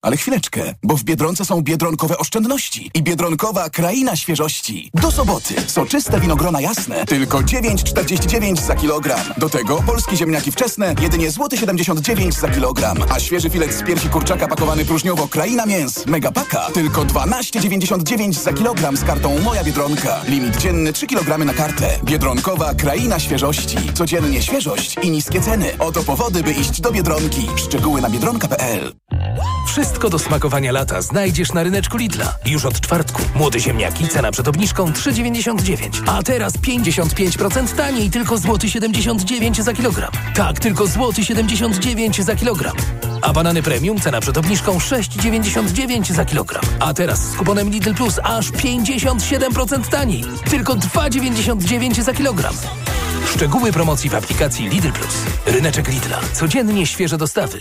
Ale 0.03 0.17
chwileczkę, 0.17 0.75
bo 0.83 0.97
w 0.97 1.05
Biedronce 1.05 1.45
są 1.45 1.63
biedronkowe 1.63 2.19
oszczędności 2.19 2.91
i 2.95 3.03
biedronkowa 3.03 3.71
kraina 3.71 4.17
świeżości. 4.17 4.91
Do 4.95 5.11
soboty 5.11 5.55
soczyste 5.67 6.21
winogrona 6.21 6.61
jasne, 6.61 7.07
tylko 7.07 7.39
9,49 7.39 8.67
za 8.67 8.75
kilogram. 8.75 9.21
Do 9.37 9.49
tego 9.49 9.83
polskie 9.83 10.17
ziemniaki 10.17 10.53
wczesne, 10.53 10.95
jedynie 11.01 11.31
złoty 11.31 11.57
79 11.57 12.35
za 12.35 12.49
kilogram. 12.49 12.99
A 13.11 13.21
świeży 13.21 13.51
filet 13.51 13.75
z 13.75 13.83
piersi 13.83 14.09
kurczaka 14.09 14.49
pakowany 14.49 14.85
próżniowo 14.85 15.29
kraina 15.29 15.67
mięs. 15.67 16.07
Megapaka, 16.07 16.71
tylko 16.75 17.05
12,99 17.05 18.33
za 18.33 18.53
kilogram 18.53 18.97
z 18.97 19.05
kartą 19.05 19.39
Moja 19.39 19.65
Biedronka. 19.65 20.21
Limit 20.29 20.57
dzienny 20.57 20.93
3 20.93 21.07
kg 21.07 21.45
na 21.45 21.55
kartę. 21.55 21.99
Biedronkowa 22.05 22.75
kraina 22.75 23.19
świeżości. 23.19 23.77
Codziennie 23.95 24.43
świeżość 24.43 24.97
i 25.03 25.11
niskie 25.11 25.41
ceny. 25.41 25.79
Oto 25.79 26.03
powody, 26.03 26.43
by 26.43 26.53
iść 26.53 26.81
do 26.81 26.93
Biedronki. 26.93 27.49
Szczegóły 27.57 28.01
na 28.01 28.11
biedronka.pl 28.11 28.93
Wszystko 29.67 29.98
do 30.07 30.19
smakowania 30.19 30.73
lata 30.73 31.03
znajdziesz 31.03 31.53
na 31.53 31.63
ryneczku 31.63 31.97
Lidla. 31.97 32.35
Już 32.47 32.65
od 32.65 32.81
czwartku. 32.81 33.23
Młode 33.35 33.61
ziemniaki, 33.61 34.09
cena 34.09 34.31
przed 34.31 34.49
obniżką 34.49 34.87
3,99. 34.87 36.03
A 36.07 36.23
teraz 36.23 36.53
55% 36.53 37.77
taniej, 37.77 38.11
tylko 38.11 38.39
złoty 38.39 38.71
79 38.71 39.63
za 39.63 39.73
kilogram. 39.73 40.11
Tak, 40.35 40.61
tylko 40.61 40.87
złoty 40.87 41.25
79 41.25 42.25
za 42.25 42.37
kilogram. 42.37 42.77
A 43.23 43.33
banany 43.33 43.63
premium, 43.63 44.01
cena 44.01 44.21
przed 44.21 44.39
obniżką 44.39 44.79
6,99 44.79 46.13
za 46.13 46.25
kilogram. 46.25 46.63
A 46.81 46.95
teraz 46.95 47.21
z 47.21 47.37
kuponem 47.37 47.71
Lidl 47.71 47.95
Plus 47.95 48.21
aż 48.23 48.51
57% 48.51 49.89
taniej. 49.89 50.25
Tylko 50.51 50.75
2,99 50.75 52.03
za 52.03 52.13
kilogram. 52.13 52.55
Szczegóły 53.35 53.73
promocji 53.73 54.11
w 54.11 54.15
aplikacji 54.15 54.69
Lidl 54.69 54.91
Plus. 54.93 55.15
Ryneczek 55.47 55.89
Lidla. 55.89 56.21
Codziennie 56.33 56.87
świeże 56.87 57.19
dostawy. 57.19 57.61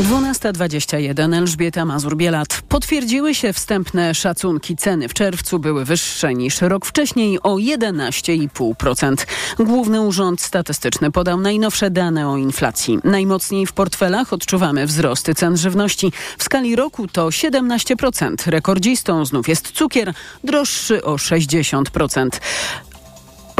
12.21 0.00 1.34
Elżbieta 1.34 1.84
Mazur-Bielat. 1.84 2.62
Potwierdziły 2.68 3.34
się 3.34 3.52
wstępne 3.52 4.14
szacunki. 4.14 4.76
Ceny 4.76 5.08
w 5.08 5.14
czerwcu 5.14 5.58
były 5.58 5.84
wyższe 5.84 6.34
niż 6.34 6.60
rok 6.60 6.86
wcześniej 6.86 7.42
o 7.42 7.54
11,5%. 7.54 9.26
Główny 9.58 10.00
Urząd 10.00 10.40
Statystyczny 10.40 11.10
podał 11.10 11.40
najnowsze 11.40 11.90
dane 11.90 12.28
o 12.28 12.36
inflacji. 12.36 12.98
Najmocniej 13.04 13.66
w 13.66 13.72
portfelach 13.72 14.32
odczuwamy 14.32 14.86
wzrosty 14.86 15.34
cen 15.34 15.56
żywności. 15.56 16.12
W 16.38 16.44
skali 16.44 16.76
roku 16.76 17.08
to 17.08 17.26
17%. 17.26 18.50
Rekordzistą 18.50 19.24
znów 19.24 19.48
jest 19.48 19.72
cukier, 19.72 20.14
droższy 20.44 21.04
o 21.04 21.16
60%. 21.16 22.28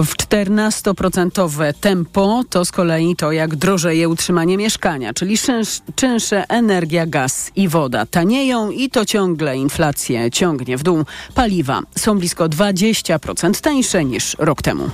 W 0.04 0.16
14% 0.16 1.72
tempo 1.80 2.42
to 2.50 2.64
z 2.64 2.72
kolei 2.72 3.16
to, 3.16 3.32
jak 3.32 3.56
drożeje 3.56 4.08
utrzymanie 4.08 4.56
mieszkania, 4.56 5.14
czyli 5.14 5.36
czynsze 5.94 6.44
energia, 6.48 7.06
gaz 7.06 7.50
i 7.56 7.68
woda 7.68 8.06
tanieją 8.06 8.70
i 8.70 8.90
to 8.90 9.04
ciągle 9.04 9.56
inflację 9.56 10.30
ciągnie 10.30 10.76
w 10.76 10.82
dół. 10.82 11.04
Paliwa 11.34 11.80
są 11.98 12.18
blisko 12.18 12.48
20% 12.48 13.60
tańsze 13.60 14.04
niż 14.04 14.36
rok 14.38 14.62
temu. 14.62 14.90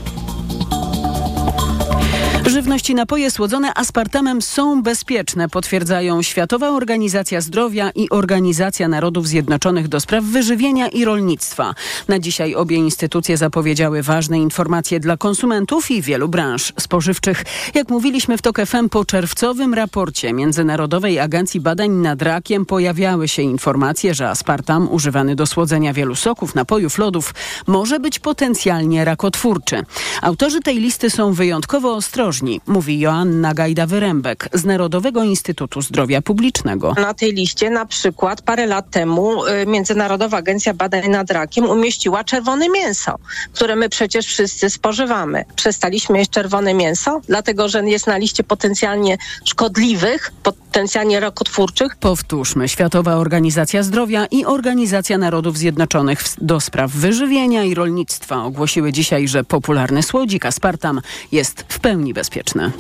Żywność 2.47 2.91
i 2.91 2.95
napoje 2.95 3.31
słodzone 3.31 3.75
aspartamem 3.75 4.43
są 4.43 4.83
bezpieczne, 4.83 5.49
potwierdzają 5.49 6.23
Światowa 6.23 6.71
Organizacja 6.71 7.41
Zdrowia 7.41 7.91
i 7.91 8.11
Organizacja 8.11 8.89
Narodów 8.89 9.29
Zjednoczonych 9.29 9.89
do 9.89 10.01
spraw 10.01 10.25
wyżywienia 10.25 10.89
i 10.89 11.05
rolnictwa. 11.05 11.75
Na 12.09 12.19
dzisiaj 12.19 12.55
obie 12.55 12.77
instytucje 12.77 13.37
zapowiedziały 13.37 14.03
ważne 14.03 14.39
informacje 14.39 15.01
dla 15.01 15.17
konsumentów 15.17 15.91
i 15.91 16.03
wielu 16.03 16.29
branż 16.29 16.73
spożywczych. 16.81 17.45
Jak 17.75 17.89
mówiliśmy 17.89 18.39
w 18.39 18.43
TOK 18.43 18.59
FM 18.67 18.89
po 18.89 19.05
czerwcowym 19.05 19.75
raporcie 19.75 20.33
Międzynarodowej 20.33 21.21
Agencji 21.21 21.61
Badań 21.61 21.91
nad 21.91 22.23
Rakiem 22.23 22.67
pojawiały 22.67 23.29
się 23.29 23.43
informacje, 23.43 24.15
że 24.15 24.29
aspartam 24.29 24.89
używany 24.91 25.37
do 25.37 25.47
słodzenia 25.47 25.93
wielu 25.93 26.15
soków, 26.15 26.55
napojów, 26.55 26.99
lodów 26.99 27.35
może 27.67 28.01
być 28.01 28.19
potencjalnie 28.19 29.05
rakotwórczy. 29.05 29.83
Autorzy 30.23 30.61
tej 30.61 30.81
listy 30.81 31.11
są 31.11 31.33
wyjątkowo 31.33 31.95
ostrożni 31.95 32.32
mówi 32.67 33.01
Joanna 33.01 33.55
Gajda-Wyrębek 33.55 34.49
z 34.53 34.65
Narodowego 34.65 35.25
Instytutu 35.25 35.83
Zdrowia 35.83 36.23
Publicznego. 36.23 36.95
Na 36.97 37.15
tej 37.15 37.33
liście 37.33 37.71
na 37.71 37.87
przykład 37.87 38.43
parę 38.43 38.67
lat 38.67 38.91
temu 38.91 39.47
y, 39.47 39.67
Międzynarodowa 39.67 40.37
Agencja 40.37 40.75
Badań 40.75 41.09
nad 41.09 41.31
Rakiem 41.31 41.65
umieściła 41.65 42.25
czerwone 42.25 42.69
mięso, 42.69 43.19
które 43.53 43.77
my 43.77 43.89
przecież 43.89 44.27
wszyscy 44.27 44.71
spożywamy. 44.71 45.45
Przestaliśmy 45.57 46.19
jeść 46.19 46.31
czerwone 46.31 46.75
mięso, 46.75 47.21
dlatego 47.29 47.69
że 47.69 47.83
jest 47.91 48.07
na 48.07 48.17
liście 48.17 48.45
potencjalnie 48.45 49.19
szkodliwych, 49.45 50.33
potencjalnie 50.43 51.21
rakotwórczych. 51.21 51.97
Powtórzmy, 51.97 52.69
Światowa 52.69 53.15
Organizacja 53.17 53.83
Zdrowia 53.83 54.27
i 54.27 54.45
Organizacja 54.45 55.19
Narodów 55.19 55.59
Zjednoczonych 55.59 56.23
do 56.41 56.61
spraw 56.61 56.91
wyżywienia 56.91 57.65
i 57.65 57.75
rolnictwa 57.75 58.45
ogłosiły 58.45 58.93
dzisiaj, 58.93 59.29
że 59.29 59.45
popularny 59.45 60.03
słodzik 60.03 60.47
aspartam 60.47 61.01
jest 61.33 61.65
w 61.69 61.81
pełni 61.81 62.15
bezpieczny. 62.15 62.22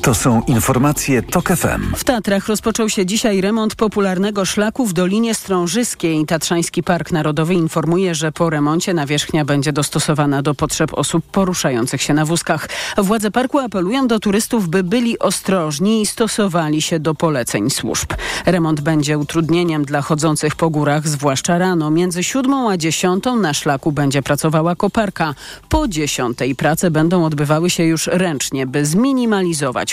To 0.03 0.15
są 0.15 0.43
informacje 0.47 1.23
TOK 1.23 1.49
FM. 1.49 1.95
W 1.97 2.05
Tatrach 2.05 2.47
rozpoczął 2.47 2.89
się 2.89 3.07
dzisiaj 3.07 3.41
remont 3.41 3.75
popularnego 3.75 4.45
szlaku 4.45 4.87
w 4.87 4.93
Dolinie 4.93 5.35
Strążyskiej. 5.35 6.27
Tatrzański 6.27 6.83
Park 6.83 7.13
Narodowy 7.13 7.55
informuje, 7.55 8.15
że 8.15 8.33
po 8.33 8.51
remoncie 8.51 8.95
nawierzchnia 8.95 9.45
będzie 9.45 9.73
dostosowana 9.73 10.43
do 10.43 10.55
potrzeb 10.55 10.95
osób 10.95 11.25
poruszających 11.25 12.03
się 12.03 12.15
na 12.15 12.25
wózkach. 12.25 12.69
Władze 12.99 13.31
parku 13.31 13.59
apelują 13.59 14.07
do 14.07 14.21
turystów, 14.21 14.69
by 14.69 14.83
byli 14.83 15.19
ostrożni 15.19 16.03
i 16.03 16.07
stosowali 16.07 16.83
się 16.83 17.01
do 17.01 17.15
poleceń 17.15 17.71
służb. 17.71 18.13
Remont 18.47 18.81
będzie 18.81 19.19
utrudnieniem 19.19 19.85
dla 19.85 20.03
chodzących 20.03 20.57
po 20.57 20.71
górach, 20.71 21.09
zwłaszcza 21.09 21.59
rano. 21.59 21.91
Między 21.91 22.25
siódmą 22.25 22.71
a 22.71 22.77
dziesiątą 22.77 23.37
na 23.37 23.55
szlaku 23.55 23.93
będzie 23.93 24.23
pracowała 24.23 24.77
koparka. 24.77 25.35
Po 25.69 25.89
dziesiątej 25.89 26.55
prace 26.55 26.91
będą 26.91 27.25
odbywały 27.25 27.71
się 27.71 27.85
już 27.85 28.07
ręcznie, 28.07 28.67
by 28.67 28.87
zminimalizować 28.87 29.32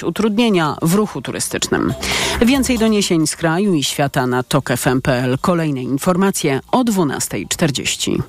utrudnienia 0.03 0.75
w 0.81 0.93
ruchu 0.93 1.21
turystycznym. 1.21 1.93
Więcej 2.41 2.77
doniesień 2.77 3.27
z 3.27 3.35
kraju 3.35 3.73
i 3.73 3.83
świata 3.83 4.27
na 4.27 4.43
tokefm.pl. 4.43 5.37
Kolejne 5.41 5.83
informacje 5.83 6.59
o 6.71 6.83
12.40. 6.83 8.21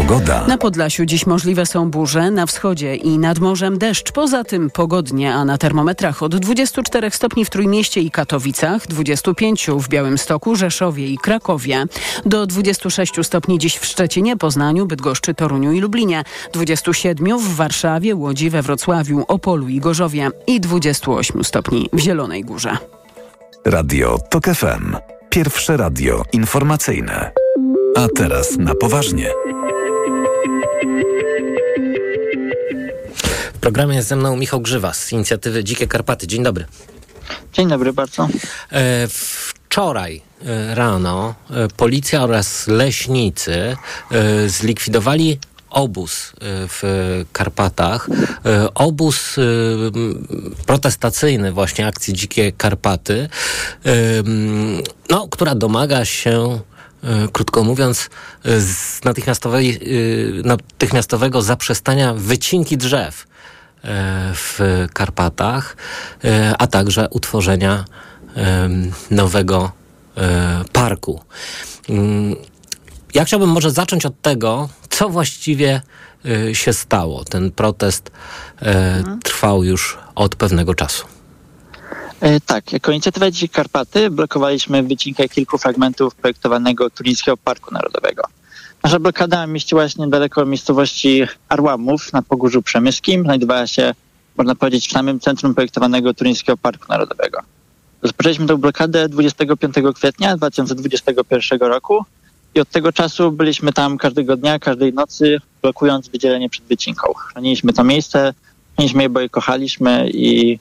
Pogoda. 0.00 0.46
Na 0.46 0.58
Podlasiu 0.58 1.04
dziś 1.04 1.26
możliwe 1.26 1.66
są 1.66 1.90
burze, 1.90 2.30
na 2.30 2.46
wschodzie 2.46 2.96
i 2.96 3.18
nad 3.18 3.38
morzem 3.38 3.78
deszcz. 3.78 4.12
Poza 4.12 4.44
tym 4.44 4.70
pogodnie, 4.70 5.34
a 5.34 5.44
na 5.44 5.58
termometrach 5.58 6.22
od 6.22 6.36
24 6.36 7.10
stopni 7.10 7.44
w 7.44 7.50
Trójmieście 7.50 8.00
i 8.00 8.10
Katowicach, 8.10 8.86
25 8.86 9.66
w 9.66 9.88
Białymstoku, 9.88 10.56
Rzeszowie 10.56 11.06
i 11.06 11.18
Krakowie, 11.18 11.84
do 12.26 12.46
26 12.46 13.12
stopni 13.22 13.58
dziś 13.58 13.76
w 13.78 13.86
Szczecinie, 13.86 14.36
Poznaniu, 14.36 14.86
Bydgoszczy, 14.86 15.34
Toruniu 15.34 15.72
i 15.72 15.80
Lublinie, 15.80 16.24
27 16.52 17.38
w 17.38 17.54
Warszawie, 17.54 18.14
Łodzi, 18.14 18.50
we 18.50 18.62
Wrocławiu, 18.62 19.24
Opolu 19.28 19.68
i 19.68 19.80
Gorzowie 19.80 20.30
i 20.46 20.60
28 20.60 21.44
stopni 21.44 21.88
w 21.92 21.98
Zielonej 21.98 22.44
Górze. 22.44 22.76
Radio 23.66 24.18
TOK 24.30 24.44
FM. 24.44 24.96
Pierwsze 25.30 25.76
radio 25.76 26.22
informacyjne. 26.32 27.30
A 27.96 28.08
teraz 28.16 28.58
na 28.58 28.74
poważnie. 28.74 29.30
W 33.54 33.58
programie 33.60 33.96
jest 33.96 34.08
ze 34.08 34.16
mną 34.16 34.36
Michał 34.36 34.60
Grzywa 34.60 34.92
z 34.92 35.12
inicjatywy 35.12 35.64
Dzikie 35.64 35.86
Karpaty. 35.86 36.26
Dzień 36.26 36.42
dobry. 36.42 36.66
Dzień 37.52 37.68
dobry 37.68 37.92
bardzo. 37.92 38.28
E, 38.72 39.08
wczoraj 39.08 40.22
e, 40.44 40.74
rano 40.74 41.34
e, 41.50 41.68
policja 41.68 42.22
oraz 42.22 42.66
leśnicy 42.66 43.76
zlikwidowali 44.46 45.38
obóz 45.70 46.32
w 46.42 46.82
Karpatach. 47.32 48.08
Obóz 48.74 49.36
protestacyjny 50.66 51.52
właśnie 51.52 51.86
akcji 51.86 52.14
Dzikie 52.14 52.52
Karpaty, 52.52 53.28
no, 55.10 55.28
która 55.28 55.54
domaga 55.54 56.04
się 56.04 56.60
krótko 57.32 57.64
mówiąc, 57.64 58.10
z 58.44 59.04
natychmiastowej, 59.04 59.80
natychmiastowego 60.44 61.42
zaprzestania 61.42 62.14
wycinki 62.14 62.76
drzew 62.76 63.26
w 64.34 64.86
Karpatach, 64.92 65.76
a 66.58 66.66
także 66.66 67.08
utworzenia 67.10 67.84
nowego 69.10 69.72
parku. 70.72 71.20
Mm, 71.88 72.36
ja 73.14 73.24
chciałbym 73.24 73.50
może 73.50 73.70
zacząć 73.70 74.06
od 74.06 74.22
tego, 74.22 74.68
co 74.90 75.08
właściwie 75.08 75.80
się 76.52 76.72
stało. 76.72 77.24
Ten 77.24 77.50
protest 77.50 78.10
mhm. 78.60 79.20
trwał 79.20 79.64
już 79.64 79.98
od 80.14 80.36
pewnego 80.36 80.74
czasu. 80.74 81.19
Tak, 82.46 82.72
jako 82.72 82.92
inicjatywa 82.92 83.30
Dzikie 83.30 83.54
Karpaty 83.54 84.10
blokowaliśmy 84.10 84.82
wycinkę 84.82 85.28
kilku 85.28 85.58
fragmentów 85.58 86.14
projektowanego 86.14 86.90
Turyńskiego 86.90 87.36
Parku 87.36 87.74
Narodowego. 87.74 88.22
Nasza 88.82 88.98
blokada 88.98 89.46
mieściła 89.46 89.88
się 89.88 90.02
niedaleko 90.02 90.46
miejscowości 90.46 91.22
Arłamów 91.48 92.12
na 92.12 92.22
Pogórzu 92.22 92.62
Przemyskim. 92.62 93.22
Znajdowała 93.22 93.66
się, 93.66 93.94
można 94.36 94.54
powiedzieć, 94.54 94.88
w 94.88 94.92
samym 94.92 95.20
centrum 95.20 95.54
projektowanego 95.54 96.14
Turyńskiego 96.14 96.56
Parku 96.56 96.84
Narodowego. 96.88 97.38
Rozpoczęliśmy 98.02 98.46
tę 98.46 98.58
blokadę 98.58 99.08
25 99.08 99.74
kwietnia 99.94 100.36
2021 100.36 101.60
roku 101.60 102.04
i 102.54 102.60
od 102.60 102.70
tego 102.70 102.92
czasu 102.92 103.32
byliśmy 103.32 103.72
tam 103.72 103.98
każdego 103.98 104.36
dnia, 104.36 104.58
każdej 104.58 104.92
nocy, 104.92 105.38
blokując 105.62 106.08
wydzielenie 106.08 106.48
przed 106.48 106.64
wycinką. 106.64 107.14
Chroniliśmy 107.14 107.72
to 107.72 107.84
miejsce, 107.84 108.34
chroniliśmy 108.74 109.02
je, 109.02 109.08
bo 109.08 109.20
je 109.20 109.28
kochaliśmy 109.28 110.10
i 110.10 110.58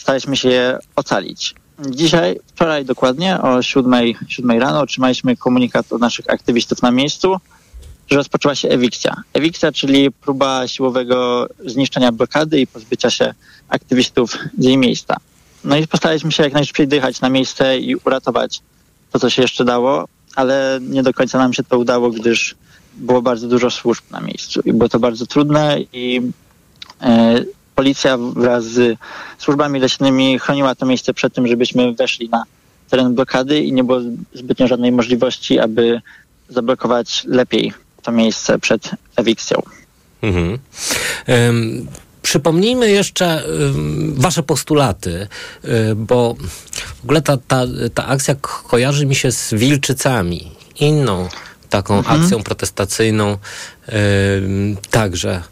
staraliśmy 0.00 0.36
się 0.36 0.48
je 0.48 0.78
ocalić. 0.96 1.54
Dzisiaj, 1.90 2.40
wczoraj 2.46 2.84
dokładnie 2.84 3.40
o 3.40 3.62
7, 3.62 3.94
7 4.28 4.58
rano 4.60 4.80
otrzymaliśmy 4.80 5.36
komunikat 5.36 5.92
od 5.92 6.00
naszych 6.00 6.30
aktywistów 6.30 6.82
na 6.82 6.90
miejscu, 6.90 7.36
że 8.10 8.16
rozpoczęła 8.16 8.54
się 8.54 8.68
ewikcja. 8.68 9.16
Ewikcja, 9.32 9.72
czyli 9.72 10.10
próba 10.10 10.68
siłowego 10.68 11.48
zniszczenia 11.66 12.12
blokady 12.12 12.60
i 12.60 12.66
pozbycia 12.66 13.10
się 13.10 13.34
aktywistów 13.68 14.38
z 14.58 14.64
jej 14.64 14.78
miejsca. 14.78 15.16
No 15.64 15.76
i 15.76 15.86
postaraliśmy 15.86 16.32
się 16.32 16.42
jak 16.42 16.52
najszybciej 16.52 16.88
dychać 16.88 17.20
na 17.20 17.28
miejsce 17.28 17.78
i 17.78 17.96
uratować 17.96 18.60
to, 19.12 19.18
co 19.18 19.30
się 19.30 19.42
jeszcze 19.42 19.64
dało, 19.64 20.08
ale 20.36 20.78
nie 20.82 21.02
do 21.02 21.12
końca 21.12 21.38
nam 21.38 21.52
się 21.52 21.62
to 21.62 21.78
udało, 21.78 22.10
gdyż 22.10 22.54
było 22.94 23.22
bardzo 23.22 23.48
dużo 23.48 23.70
służb 23.70 24.04
na 24.10 24.20
miejscu 24.20 24.60
i 24.64 24.72
było 24.72 24.88
to 24.88 24.98
bardzo 24.98 25.26
trudne 25.26 25.78
i 25.92 26.22
e, 27.00 27.44
policja 27.80 28.18
wraz 28.18 28.64
z 28.64 28.98
służbami 29.38 29.80
leśnymi 29.80 30.38
chroniła 30.38 30.74
to 30.74 30.86
miejsce 30.86 31.14
przed 31.14 31.34
tym, 31.34 31.46
żebyśmy 31.46 31.94
weszli 31.94 32.28
na 32.28 32.44
teren 32.90 33.14
blokady 33.14 33.60
i 33.60 33.72
nie 33.72 33.84
było 33.84 34.00
zbytnio 34.34 34.66
żadnej 34.66 34.92
możliwości, 34.92 35.58
aby 35.58 36.00
zablokować 36.48 37.24
lepiej 37.28 37.72
to 38.02 38.12
miejsce 38.12 38.58
przed 38.58 38.90
ewikcją. 39.16 39.62
Mhm. 40.22 40.58
Um, 41.28 41.86
przypomnijmy 42.22 42.90
jeszcze 42.90 43.44
wasze 44.14 44.42
postulaty, 44.42 45.28
um, 45.64 46.06
bo 46.06 46.34
w 47.00 47.04
ogóle 47.04 47.22
ta, 47.22 47.36
ta, 47.36 47.62
ta 47.94 48.06
akcja 48.06 48.34
kojarzy 48.68 49.06
mi 49.06 49.14
się 49.14 49.32
z 49.32 49.54
Wilczycami, 49.54 50.52
inną 50.80 51.28
taką 51.70 51.98
mhm. 51.98 52.20
akcją 52.20 52.42
protestacyjną, 52.42 53.38
także 54.90 55.42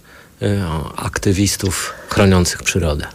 aktywistów 0.96 1.94
chroniących 2.08 2.62
przyrodę. 2.62 3.06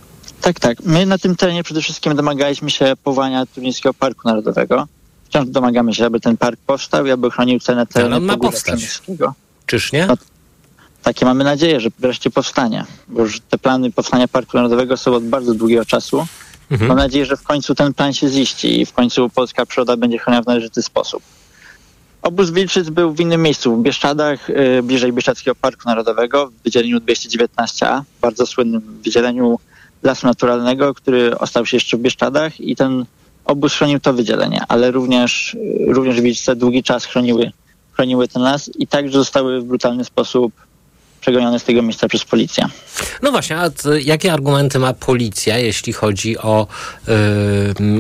Tak, 0.42 0.60
tak. 0.60 0.78
My 0.84 1.06
na 1.06 1.18
tym 1.18 1.36
terenie 1.36 1.64
przede 1.64 1.82
wszystkim 1.82 2.16
domagaliśmy 2.16 2.70
się 2.70 2.94
powołania 3.04 3.46
Turyńskiego 3.46 3.94
Parku 3.94 4.28
Narodowego 4.28 4.88
wciąż 5.34 5.48
domagamy 5.48 5.94
się, 5.94 6.06
aby 6.06 6.20
ten 6.20 6.38
park 6.38 6.60
powstał 6.68 7.06
i 7.06 7.12
aby 7.12 7.32
chronił 7.32 7.60
cenę 7.60 7.88
terenu. 7.88 8.08
Ale 8.08 8.18
on 8.18 8.24
ma 8.24 8.38
powstać. 8.38 9.02
Czyż 9.66 9.92
nie? 9.92 10.06
No, 10.06 10.18
takie 11.04 11.26
mamy 11.26 11.44
nadzieję, 11.44 11.80
że 11.80 11.90
wreszcie 12.00 12.32
powstanie, 12.32 12.86
bo 13.08 13.22
już 13.22 13.40
te 13.40 13.58
plany 13.58 13.92
powstania 13.92 14.28
Parku 14.28 14.58
Narodowego 14.58 14.98
są 14.98 15.14
od 15.16 15.24
bardzo 15.24 15.54
długiego 15.54 15.86
czasu. 15.86 16.28
Mhm. 16.72 16.88
Mam 16.88 16.98
nadzieję, 16.98 17.26
że 17.26 17.38
w 17.38 17.44
końcu 17.44 17.76
ten 17.76 17.94
plan 17.94 18.14
się 18.14 18.30
ziści 18.30 18.82
i 18.82 18.86
w 18.86 18.94
końcu 18.94 19.30
polska 19.30 19.66
przyroda 19.66 19.98
będzie 19.98 20.18
chroniona 20.18 20.44
w 20.44 20.48
należyty 20.48 20.82
sposób. 20.82 21.24
Obóz 22.24 22.52
Wilczyc 22.52 22.90
był 22.90 23.14
w 23.14 23.20
innym 23.20 23.42
miejscu, 23.42 23.76
w 23.76 23.82
Bieszczadach, 23.82 24.50
yy, 24.50 24.84
bliżej 24.84 25.14
Bieszczadzkiego 25.14 25.56
Parku 25.56 25.82
Narodowego, 25.86 26.48
w 26.48 26.64
wydzieleniu 26.64 27.00
219a, 27.00 28.02
bardzo 28.22 28.46
słynnym 28.46 28.82
wydzieleniu 29.04 29.60
lasu 30.04 30.28
naturalnego, 30.28 30.94
który 30.94 31.38
ostał 31.38 31.66
się 31.66 31.78
jeszcze 31.78 31.98
w 31.98 32.00
Bieszczadach 32.00 32.60
i 32.62 32.76
ten 32.76 33.06
obóz 33.46 33.74
chronił 33.74 34.00
to 34.00 34.14
wydzielenie, 34.14 34.62
ale 34.68 34.92
również, 34.92 35.58
również 35.88 36.22
Wilczyce 36.22 36.56
długi 36.56 36.84
czas 36.84 37.06
chroniły, 37.06 37.52
chroniły 37.92 38.28
ten 38.28 38.42
las 38.42 38.72
i 38.80 38.88
także 38.88 39.18
zostały 39.18 39.62
w 39.62 39.64
brutalny 39.64 40.06
sposób 40.06 40.54
przegonione 41.22 41.60
z 41.60 41.64
tego 41.64 41.82
miejsca 41.82 42.08
przez 42.08 42.26
policję. 42.26 42.66
No 43.22 43.32
właśnie, 43.32 43.58
a 43.58 43.70
jakie 44.04 44.34
argumenty 44.34 44.80
ma 44.80 44.94
policja, 44.94 45.58
jeśli 45.58 45.94
chodzi 45.94 46.38
o 46.38 46.68
y, 47.08 47.14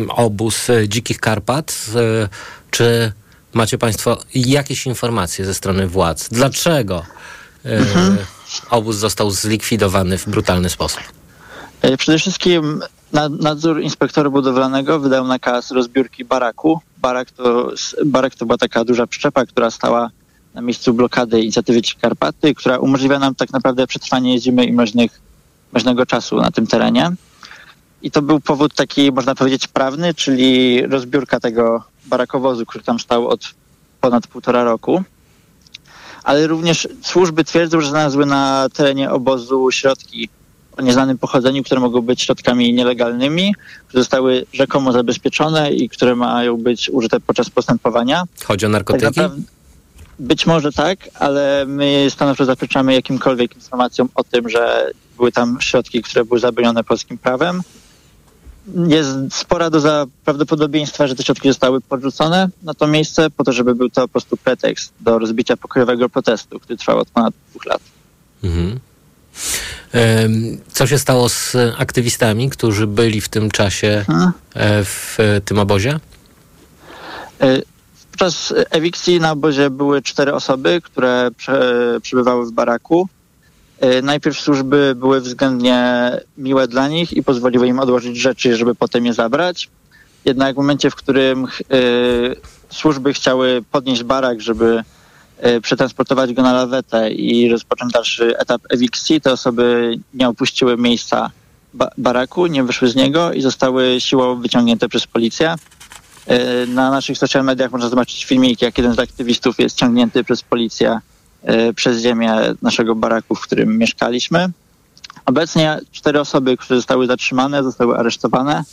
obóz 0.09 0.67
Dzikich 0.88 1.19
Karpat? 1.19 1.86
Y, 1.95 2.29
czy 2.71 3.12
macie 3.53 3.77
Państwo 3.77 4.17
jakieś 4.35 4.85
informacje 4.85 5.45
ze 5.45 5.53
strony 5.53 5.87
władz? 5.87 6.29
Dlaczego 6.29 7.05
mhm. 7.63 8.17
obóz 8.69 8.95
został 8.95 9.31
zlikwidowany 9.31 10.17
w 10.17 10.29
brutalny 10.29 10.69
sposób? 10.69 11.01
E, 11.81 11.97
przede 11.97 12.19
wszystkim 12.19 12.81
nadzór 13.39 13.81
inspektora 13.81 14.29
budowlanego 14.29 14.99
wydał 14.99 15.27
nakaz 15.27 15.71
rozbiórki 15.71 16.25
baraku. 16.25 16.79
Barak 16.97 17.31
to, 17.31 17.71
barak 18.05 18.35
to 18.35 18.45
była 18.45 18.57
taka 18.57 18.85
duża 18.85 19.07
przyczepa, 19.07 19.45
która 19.45 19.71
stała 19.71 20.09
na 20.53 20.61
miejscu 20.61 20.93
blokady 20.93 21.41
inicjatywy 21.41 21.81
Karpaty, 22.01 22.55
która 22.55 22.77
umożliwia 22.77 23.19
nam 23.19 23.35
tak 23.35 23.53
naprawdę 23.53 23.87
przetrwanie 23.87 24.39
zimy 24.39 24.65
i 24.65 24.73
mroźnych, 24.73 25.21
mroźnego 25.73 26.05
czasu 26.05 26.35
na 26.35 26.51
tym 26.51 26.67
terenie. 26.67 27.11
I 28.01 28.11
to 28.11 28.21
był 28.21 28.39
powód 28.39 28.73
taki, 28.73 29.11
można 29.11 29.35
powiedzieć, 29.35 29.67
prawny, 29.67 30.13
czyli 30.13 30.81
rozbiórka 30.87 31.39
tego 31.39 31.83
barakowozu, 32.05 32.65
który 32.65 32.83
tam 32.83 32.99
stał 32.99 33.27
od 33.27 33.53
ponad 34.01 34.27
półtora 34.27 34.63
roku. 34.63 35.03
Ale 36.23 36.47
również 36.47 36.87
służby 37.01 37.43
twierdzą, 37.43 37.81
że 37.81 37.89
znalazły 37.89 38.25
na 38.25 38.67
terenie 38.73 39.11
obozu 39.11 39.71
środki 39.71 40.29
o 40.77 40.81
nieznanym 40.81 41.17
pochodzeniu, 41.17 41.63
które 41.63 41.81
mogą 41.81 42.01
być 42.01 42.21
środkami 42.21 42.73
nielegalnymi, 42.73 43.55
które 43.87 44.01
zostały 44.01 44.45
rzekomo 44.53 44.91
zabezpieczone 44.91 45.71
i 45.71 45.89
które 45.89 46.15
mają 46.15 46.57
być 46.57 46.89
użyte 46.89 47.19
podczas 47.19 47.49
postępowania. 47.49 48.23
Chodzi 48.43 48.65
o 48.65 48.69
narkotyki? 48.69 49.13
Tak 49.13 49.31
być 50.19 50.45
może 50.45 50.71
tak, 50.71 51.09
ale 51.19 51.65
my 51.67 52.07
stanowczo 52.09 52.45
zaprzeczamy 52.45 52.93
jakimkolwiek 52.93 53.55
informacjom 53.55 54.09
o 54.15 54.23
tym, 54.23 54.49
że 54.49 54.91
były 55.17 55.31
tam 55.31 55.57
środki, 55.61 56.01
które 56.01 56.25
były 56.25 56.39
zabronione 56.39 56.83
polskim 56.83 57.17
prawem. 57.17 57.61
Jest 58.88 59.10
spora 59.32 59.69
doza 59.69 60.06
prawdopodobieństwa, 60.26 61.08
że 61.08 61.15
te 61.15 61.23
środki 61.23 61.47
zostały 61.47 61.82
podrzucone 61.82 62.49
na 62.63 62.73
to 62.73 62.88
miejsce 62.88 63.30
po 63.30 63.43
to, 63.43 63.52
żeby 63.52 63.76
był 63.76 63.89
to 63.89 64.02
po 64.02 64.08
prostu 64.08 64.38
pretekst 64.38 64.93
do 64.99 65.19
rozbicia 65.19 65.58
pokojowego 65.58 66.10
protestu, 66.10 66.60
który 66.60 66.78
trwał 66.78 66.99
od 66.99 67.10
ponad 67.10 67.34
dwóch 67.49 67.65
lat. 67.65 67.82
Mhm. 68.43 68.80
Co 70.71 70.88
się 70.88 70.99
stało 70.99 71.30
z 71.30 71.56
aktywistami, 71.78 72.49
którzy 72.49 72.88
byli 72.88 73.21
w 73.21 73.30
tym 73.30 73.52
czasie 73.52 74.06
mhm. 74.10 74.32
e, 74.54 74.84
w 74.84 75.17
tym 75.45 75.60
obozie? 75.60 75.99
E, 77.41 77.62
podczas 78.12 78.54
ewikcji 78.69 79.19
na 79.19 79.32
obozie 79.32 79.69
były 79.69 80.02
cztery 80.02 80.34
osoby, 80.34 80.82
które 80.84 81.30
prze, 81.38 81.99
przebywały 82.02 82.45
w 82.45 82.52
baraku. 82.52 83.10
E, 83.83 84.01
najpierw 84.01 84.39
służby 84.39 84.93
były 84.95 85.21
względnie 85.21 86.11
miłe 86.37 86.67
dla 86.67 86.87
nich 86.87 87.13
i 87.13 87.23
pozwoliły 87.23 87.67
im 87.67 87.79
odłożyć 87.79 88.17
rzeczy, 88.17 88.55
żeby 88.55 88.75
potem 88.75 89.05
je 89.05 89.13
zabrać. 89.13 89.69
Jednak 90.25 90.55
w 90.55 90.57
momencie, 90.57 90.89
w 90.89 90.95
którym 90.95 91.47
służby 92.69 93.13
chciały 93.13 93.63
podnieść 93.71 94.03
barak, 94.03 94.41
żeby 94.41 94.83
E, 95.43 95.61
przetransportować 95.61 96.33
go 96.33 96.41
na 96.41 96.53
lawetę 96.53 97.11
i 97.11 97.49
rozpocząć 97.49 97.93
dalszy 97.93 98.37
etap 98.37 98.61
ewikcji, 98.69 99.21
te 99.21 99.31
osoby 99.31 99.95
nie 100.13 100.27
opuściły 100.29 100.77
miejsca 100.77 101.31
ba 101.73 101.89
baraku, 101.97 102.47
nie 102.47 102.63
wyszły 102.63 102.89
z 102.89 102.95
niego 102.95 103.33
i 103.33 103.41
zostały 103.41 104.01
siłą 104.01 104.41
wyciągnięte 104.41 104.89
przez 104.89 105.07
policję. 105.07 105.55
E, 106.27 106.65
na 106.65 106.91
naszych 106.91 107.17
social 107.17 107.43
mediach 107.43 107.71
można 107.71 107.89
zobaczyć 107.89 108.25
filmik, 108.25 108.61
jak 108.61 108.77
jeden 108.77 108.93
z 108.93 108.99
aktywistów 108.99 109.59
jest 109.59 109.77
ciągnięty 109.77 110.23
przez 110.23 110.41
policję 110.41 110.99
przez 111.75 112.01
ziemię 112.01 112.36
naszego 112.62 112.95
baraku, 112.95 113.36
w 113.36 113.41
którym 113.41 113.77
mieszkaliśmy. 113.77 114.49
Obecnie 115.25 115.79
cztery 115.91 116.19
osoby, 116.19 116.58
które 116.58 116.77
zostały 116.77 117.08
zatrzymane, 117.08 117.63
zostały 117.63 117.97
aresztowane 117.97 118.63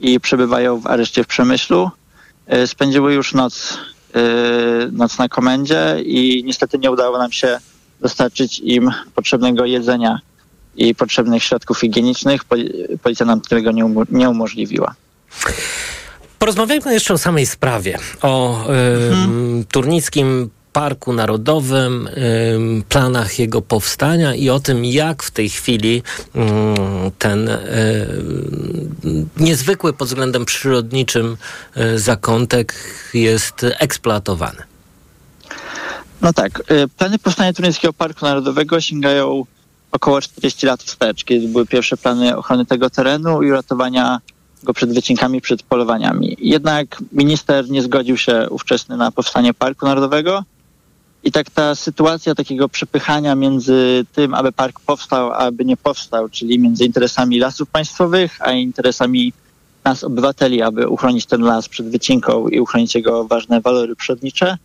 i 0.00 0.20
przebywają 0.20 0.80
w 0.80 0.86
areszcie 0.86 1.24
w 1.24 1.26
Przemyślu. 1.26 1.90
Spędziły 2.66 3.14
już 3.14 3.34
noc 3.34 3.78
Y, 4.16 4.92
noc 4.92 5.18
na 5.18 5.28
komendzie 5.28 5.96
i 6.04 6.42
niestety 6.46 6.78
nie 6.78 6.90
udało 6.90 7.18
nam 7.18 7.32
się 7.32 7.58
dostarczyć 8.00 8.58
im 8.58 8.90
potrzebnego 9.14 9.64
jedzenia 9.64 10.20
i 10.76 10.94
potrzebnych 10.94 11.44
środków 11.44 11.80
higienicznych. 11.80 12.42
Policja 13.02 13.26
nam 13.26 13.40
tego 13.40 13.72
nie, 13.72 13.84
um 13.84 14.04
nie 14.10 14.30
umożliwiła. 14.30 14.94
Porozmawiajmy 16.38 16.92
jeszcze 16.92 17.14
o 17.14 17.18
samej 17.18 17.46
sprawie, 17.46 17.98
o 18.22 18.62
y, 18.62 18.72
mhm. 19.12 19.64
Turnickim 19.72 20.50
Parku 20.72 21.12
Narodowym, 21.12 22.08
planach 22.88 23.38
jego 23.38 23.62
powstania 23.62 24.34
i 24.34 24.50
o 24.50 24.60
tym, 24.60 24.84
jak 24.84 25.22
w 25.22 25.30
tej 25.30 25.48
chwili 25.48 26.02
ten 27.18 27.50
niezwykły 29.36 29.92
pod 29.92 30.08
względem 30.08 30.44
przyrodniczym 30.44 31.36
e, 31.74 31.98
zakątek 31.98 32.74
jest 33.14 33.66
eksploatowany. 33.78 34.62
No 36.22 36.32
tak. 36.32 36.62
E, 36.68 36.88
plany 36.88 37.18
powstania 37.18 37.52
Turyńskiego 37.52 37.92
Parku 37.92 38.24
Narodowego 38.24 38.80
sięgają 38.80 39.44
około 39.92 40.20
40 40.20 40.66
lat 40.66 40.82
wstecz, 40.82 41.24
kiedy 41.24 41.48
były 41.48 41.66
pierwsze 41.66 41.96
plany 41.96 42.36
ochrony 42.36 42.66
tego 42.66 42.90
terenu 42.90 43.42
i 43.42 43.50
uratowania 43.50 44.20
go 44.62 44.74
przed 44.74 44.94
wycinkami, 44.94 45.40
przed 45.40 45.62
polowaniami. 45.62 46.36
Jednak 46.40 47.02
minister 47.12 47.70
nie 47.70 47.82
zgodził 47.82 48.16
się 48.16 48.46
ówczesny 48.50 48.96
na 48.96 49.12
powstanie 49.12 49.54
Parku 49.54 49.86
Narodowego 49.86 50.44
i 51.24 51.32
tak 51.32 51.50
ta 51.50 51.74
sytuacja 51.74 52.34
takiego 52.34 52.68
przepychania 52.68 53.34
między 53.34 54.04
tym, 54.12 54.34
aby 54.34 54.52
park 54.52 54.80
powstał, 54.80 55.32
aby 55.32 55.64
nie 55.64 55.76
powstał, 55.76 56.28
czyli 56.28 56.58
między 56.58 56.84
interesami 56.84 57.38
lasów 57.38 57.68
państwowych, 57.68 58.38
a 58.40 58.52
interesami 58.52 59.32
nas, 59.84 60.04
obywateli, 60.04 60.62
aby 60.62 60.88
uchronić 60.88 61.26
ten 61.26 61.42
las 61.42 61.68
przed 61.68 61.88
wycinką 61.88 62.48
i 62.48 62.60
uchronić 62.60 62.94
jego 62.94 63.24
ważne 63.24 63.60
walory 63.60 63.96
przyrodnicze, 63.96 64.58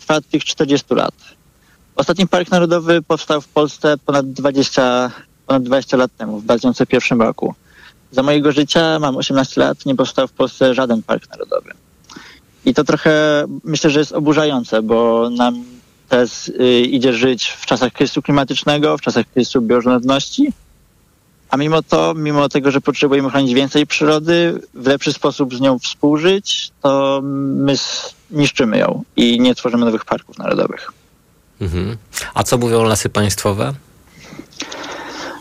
trwa 0.00 0.16
od 0.16 0.28
tych 0.28 0.44
40 0.44 0.94
lat. 0.94 1.14
Ostatni 1.96 2.26
Park 2.26 2.50
Narodowy 2.50 3.02
powstał 3.02 3.40
w 3.40 3.48
Polsce 3.48 3.94
ponad 4.06 4.32
20, 4.32 5.10
ponad 5.46 5.62
20 5.62 5.96
lat 5.96 6.16
temu, 6.16 6.40
w 6.40 6.44
2001 6.44 7.20
roku. 7.20 7.54
Za 8.10 8.22
mojego 8.22 8.52
życia, 8.52 8.98
mam 8.98 9.16
18 9.16 9.60
lat, 9.60 9.86
nie 9.86 9.94
powstał 9.94 10.28
w 10.28 10.32
Polsce 10.32 10.74
żaden 10.74 11.02
Park 11.02 11.30
Narodowy. 11.30 11.70
I 12.64 12.74
to 12.74 12.84
trochę 12.84 13.44
myślę, 13.64 13.90
że 13.90 13.98
jest 13.98 14.12
oburzające, 14.12 14.82
bo 14.82 15.30
nam 15.30 15.64
teraz 16.08 16.48
y, 16.48 16.80
idzie 16.80 17.12
żyć 17.12 17.46
w 17.48 17.66
czasach 17.66 17.92
kryzysu 17.92 18.22
klimatycznego, 18.22 18.98
w 18.98 19.00
czasach 19.00 19.26
kryzysu 19.32 19.62
bioróżnorodności, 19.62 20.52
a 21.50 21.56
mimo 21.56 21.82
to, 21.82 22.14
mimo 22.14 22.48
tego, 22.48 22.70
że 22.70 22.80
potrzebujemy 22.80 23.30
chronić 23.30 23.54
więcej 23.54 23.86
przyrody, 23.86 24.60
w 24.74 24.86
lepszy 24.86 25.12
sposób 25.12 25.54
z 25.54 25.60
nią 25.60 25.78
współżyć, 25.78 26.70
to 26.82 27.20
my 27.22 27.74
niszczymy 28.30 28.78
ją 28.78 29.02
i 29.16 29.40
nie 29.40 29.54
tworzymy 29.54 29.84
nowych 29.84 30.04
parków 30.04 30.38
narodowych. 30.38 30.92
Mhm. 31.60 31.96
A 32.34 32.42
co 32.42 32.58
mówią 32.58 32.82
lasy 32.82 33.08
państwowe? 33.08 33.74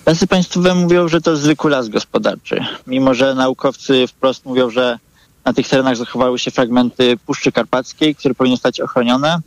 Lasy 0.05 0.27
państwowe 0.27 0.75
mówią, 0.75 1.07
że 1.07 1.21
to 1.21 1.37
zwykły 1.37 1.71
las 1.71 1.89
gospodarczy. 1.89 2.65
Mimo, 2.87 3.13
że 3.13 3.35
naukowcy 3.35 4.07
wprost 4.07 4.45
mówią, 4.45 4.69
że 4.69 4.99
na 5.45 5.53
tych 5.53 5.67
terenach 5.67 5.97
zachowały 5.97 6.39
się 6.39 6.51
fragmenty 6.51 7.17
Puszczy 7.25 7.51
Karpackiej, 7.51 8.15
które 8.15 8.35
powinny 8.35 8.57
stać 8.57 8.81
ochronione, 8.81 9.39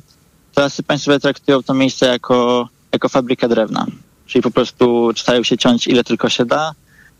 lasy 0.61 0.83
państwowe 0.83 1.21
traktują 1.21 1.63
to 1.63 1.75
miejsce 1.75 2.07
jako, 2.07 2.69
jako 2.93 3.09
fabrykę 3.09 3.49
drewna. 3.49 3.87
Czyli 4.27 4.43
po 4.43 4.51
prostu 4.51 5.11
starają 5.17 5.43
się 5.43 5.59
ciąć 5.59 5.87
ile 5.87 6.05
tylko 6.05 6.29
się 6.29 6.45
da, 6.45 6.73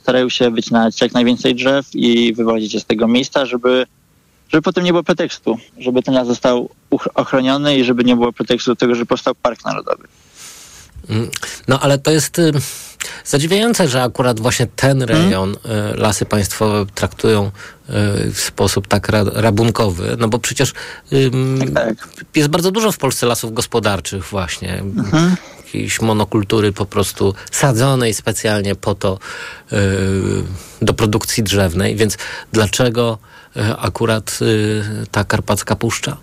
starają 0.03 0.29
się 0.29 0.51
wycinać 0.51 1.01
jak 1.01 1.13
najwięcej 1.13 1.55
drzew 1.55 1.87
i 1.95 2.35
wywozić 2.35 2.75
je 2.75 2.81
z 2.81 2.85
tego 2.85 3.09
miejsca, 3.09 3.47
żeby, 3.47 3.87
żeby 4.49 4.63
potem 4.63 4.85
nie 4.85 4.93
było 4.93 5.03
pretekstu, 5.03 5.59
żeby 5.79 6.03
ten 6.03 6.15
las 6.15 6.27
został 6.27 6.69
ochroniony 7.15 7.77
i 7.77 7.85
żeby 7.85 8.05
nie 8.05 8.17
było 8.17 8.33
pretekstu 8.33 8.71
do 8.71 8.77
tego, 8.77 8.95
że 8.95 9.07
powstał 9.07 9.35
park 9.35 9.65
narodowy. 9.65 10.09
Mm, 11.09 11.31
no 11.69 11.81
ale 11.81 11.99
to 11.99 12.11
jest 12.11 12.39
y, 12.39 12.53
zadziwiające, 13.25 13.89
że 13.89 14.03
akurat 14.03 14.41
właśnie 14.41 14.67
ten 14.77 15.03
mhm. 15.03 15.21
rejon 15.23 15.57
hmm. 15.63 15.97
lasy 15.97 16.25
państwowe 16.25 16.87
traktują 16.95 17.47
y, 17.47 17.51
w 18.33 18.41
sposób 18.41 18.87
tak 18.87 19.09
rabunkowy, 19.33 20.17
no 20.19 20.29
bo 20.29 20.39
przecież 20.39 20.73
tak, 21.59 21.71
tak. 21.71 22.09
jest 22.35 22.49
bardzo 22.49 22.71
dużo 22.71 22.93
w 22.93 22.99
Polsce 22.99 23.27
lasów 23.27 23.55
gospodarczych 23.55 24.25
właśnie. 24.25 24.83
Hmm. 25.11 25.37
Jakiejś 25.57 26.01
monokultury 26.01 26.73
po 26.73 26.87
prostu 26.87 27.35
sadzonej 27.51 28.15
specjalnie 28.15 28.75
po 28.75 28.95
to 28.95 29.19
do 30.83 30.95
produkcji 30.95 31.43
drzewnej, 31.43 31.97
więc 31.97 32.17
dlaczego 32.53 33.19
akurat 33.79 34.39
ta 35.11 35.25
karpacka 35.25 35.77
puszcza? 35.77 36.17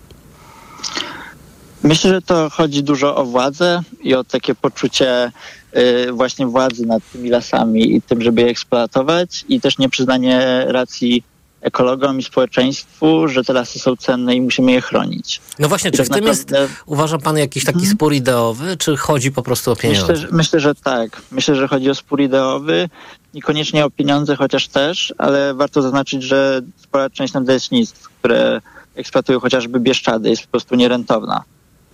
Myślę, 1.82 2.10
że 2.10 2.22
to 2.22 2.50
chodzi 2.50 2.82
dużo 2.82 3.16
o 3.16 3.24
władzę 3.24 3.82
i 4.00 4.14
o 4.14 4.24
takie 4.24 4.54
poczucie 4.54 5.32
y, 5.76 6.12
właśnie 6.12 6.46
władzy 6.46 6.86
nad 6.86 7.02
tymi 7.12 7.28
lasami 7.28 7.96
i 7.96 8.02
tym, 8.02 8.22
żeby 8.22 8.40
je 8.40 8.48
eksploatować 8.48 9.44
i 9.48 9.60
też 9.60 9.78
nieprzyznanie 9.78 10.64
racji 10.68 11.22
ekologom 11.60 12.18
i 12.18 12.22
społeczeństwu, 12.22 13.28
że 13.28 13.44
te 13.44 13.52
lasy 13.52 13.78
są 13.78 13.96
cenne 13.96 14.36
i 14.36 14.40
musimy 14.40 14.72
je 14.72 14.80
chronić. 14.80 15.40
No 15.58 15.68
właśnie, 15.68 15.90
czy 15.90 15.96
tak 15.96 16.06
w 16.06 16.10
tym 16.10 16.24
naprawdę... 16.24 16.60
jest, 16.60 16.72
uważa 16.86 17.18
pan, 17.18 17.38
jakiś 17.38 17.64
taki 17.64 17.78
hmm. 17.78 17.94
spór 17.94 18.12
ideowy, 18.12 18.76
czy 18.76 18.96
chodzi 18.96 19.32
po 19.32 19.42
prostu 19.42 19.72
o 19.72 19.76
pieniądze? 19.76 20.12
Myślę, 20.12 20.16
że, 20.16 20.28
myślę, 20.36 20.60
że 20.60 20.74
tak. 20.74 21.22
Myślę, 21.30 21.54
że 21.54 21.68
chodzi 21.68 21.90
o 21.90 21.94
spór 21.94 22.20
ideowy, 22.20 22.88
niekoniecznie 23.34 23.84
o 23.84 23.90
pieniądze, 23.90 24.36
chociaż 24.36 24.68
też, 24.68 25.14
ale 25.18 25.54
warto 25.54 25.82
zaznaczyć, 25.82 26.22
że 26.22 26.60
spora 26.76 27.10
część 27.10 27.34
nadleśnictw, 27.34 28.08
które 28.08 28.60
eksploatują 28.94 29.40
chociażby 29.40 29.80
Bieszczady, 29.80 30.30
jest 30.30 30.42
po 30.42 30.48
prostu 30.48 30.74
nierentowna 30.74 31.44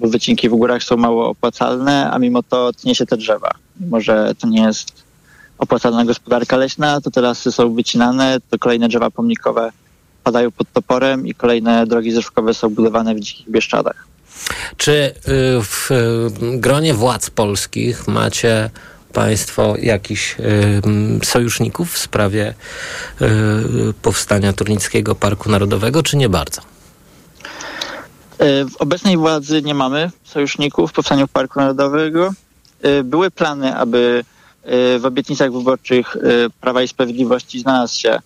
bo 0.03 0.09
wycinki 0.09 0.49
w 0.49 0.53
górach 0.53 0.83
są 0.83 0.97
mało 0.97 1.29
opłacalne, 1.29 2.11
a 2.11 2.19
mimo 2.19 2.43
to 2.43 2.73
tnie 2.73 2.95
się 2.95 3.07
te 3.07 3.17
drzewa. 3.17 3.51
Mimo, 3.81 4.01
że 4.01 4.35
to 4.39 4.49
nie 4.49 4.63
jest 4.63 4.93
opłacalna 5.59 6.05
gospodarka 6.05 6.57
leśna, 6.57 7.01
to 7.01 7.11
te 7.11 7.21
lasy 7.21 7.53
są 7.53 7.75
wycinane, 7.75 8.39
to 8.51 8.59
kolejne 8.59 8.89
drzewa 8.89 9.11
pomnikowe 9.11 9.73
padają 10.25 10.51
pod 10.51 10.73
toporem 10.73 11.27
i 11.27 11.35
kolejne 11.35 11.87
drogi 11.87 12.13
zrzewkowe 12.13 12.55
są 12.55 12.69
budowane 12.69 13.15
w 13.15 13.21
dzikich 13.21 13.51
Bieszczadach. 13.51 14.07
Czy 14.77 14.93
y, 14.93 15.15
w 15.63 15.91
gronie 16.41 16.95
władz 16.95 17.31
polskich 17.31 18.09
macie 18.09 18.71
Państwo 19.13 19.75
jakichś 19.83 20.37
y, 20.41 21.25
sojuszników 21.25 21.93
w 21.93 21.99
sprawie 21.99 22.55
y, 23.23 23.25
powstania 24.03 24.53
Turnickiego 24.53 25.15
Parku 25.15 25.51
Narodowego, 25.51 26.03
czy 26.03 26.17
nie 26.17 26.29
bardzo? 26.29 26.63
W 28.43 28.77
obecnej 28.79 29.17
władzy 29.17 29.63
nie 29.63 29.75
mamy 29.75 30.11
sojuszników 30.25 30.91
w 30.91 30.95
powstaniu 30.95 31.29
Parku 31.29 31.61
Narodowego. 31.61 32.33
Były 33.05 33.31
plany, 33.31 33.77
aby 33.77 34.25
w 34.99 35.03
obietnicach 35.05 35.53
wyborczych 35.53 36.17
Prawa 36.61 36.83
i 36.83 36.89
Sprawiedliwości 36.89 37.61
znalazł 37.61 38.01
się 38.01 38.19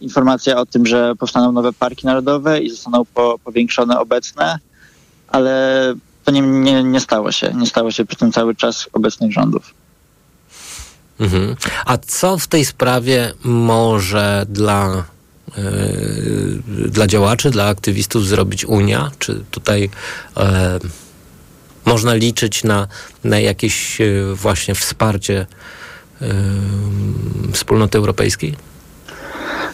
informacja 0.00 0.56
o 0.56 0.66
tym, 0.66 0.86
że 0.86 1.14
powstaną 1.16 1.52
nowe 1.52 1.72
parki 1.72 2.06
narodowe 2.06 2.60
i 2.60 2.70
zostaną 2.70 3.04
po, 3.14 3.38
powiększone 3.44 4.00
obecne, 4.00 4.58
ale 5.28 5.94
to 6.24 6.30
nie, 6.32 6.40
nie, 6.40 6.84
nie 6.84 7.00
stało 7.00 7.32
się. 7.32 7.52
Nie 7.54 7.66
stało 7.66 7.90
się 7.90 8.04
przy 8.04 8.16
tym 8.16 8.32
cały 8.32 8.54
czas 8.54 8.88
obecnych 8.92 9.32
rządów. 9.32 9.74
Mhm. 11.20 11.56
A 11.86 11.98
co 11.98 12.38
w 12.38 12.46
tej 12.46 12.64
sprawie 12.64 13.32
może 13.44 14.46
dla, 14.48 15.04
dla 16.88 17.06
działaczy, 17.06 17.50
dla 17.50 17.66
aktywistów 17.66 18.26
zrobić 18.26 18.64
Unia? 18.64 19.10
Czy 19.18 19.44
tutaj 19.50 19.80
yy, 20.36 20.42
można 21.86 22.14
liczyć 22.14 22.64
na, 22.64 22.86
na 23.24 23.40
jakieś 23.40 24.00
yy, 24.00 24.34
właśnie 24.34 24.74
wsparcie 24.74 25.46
wspólnoty 27.52 27.98
europejskiej? 27.98 28.56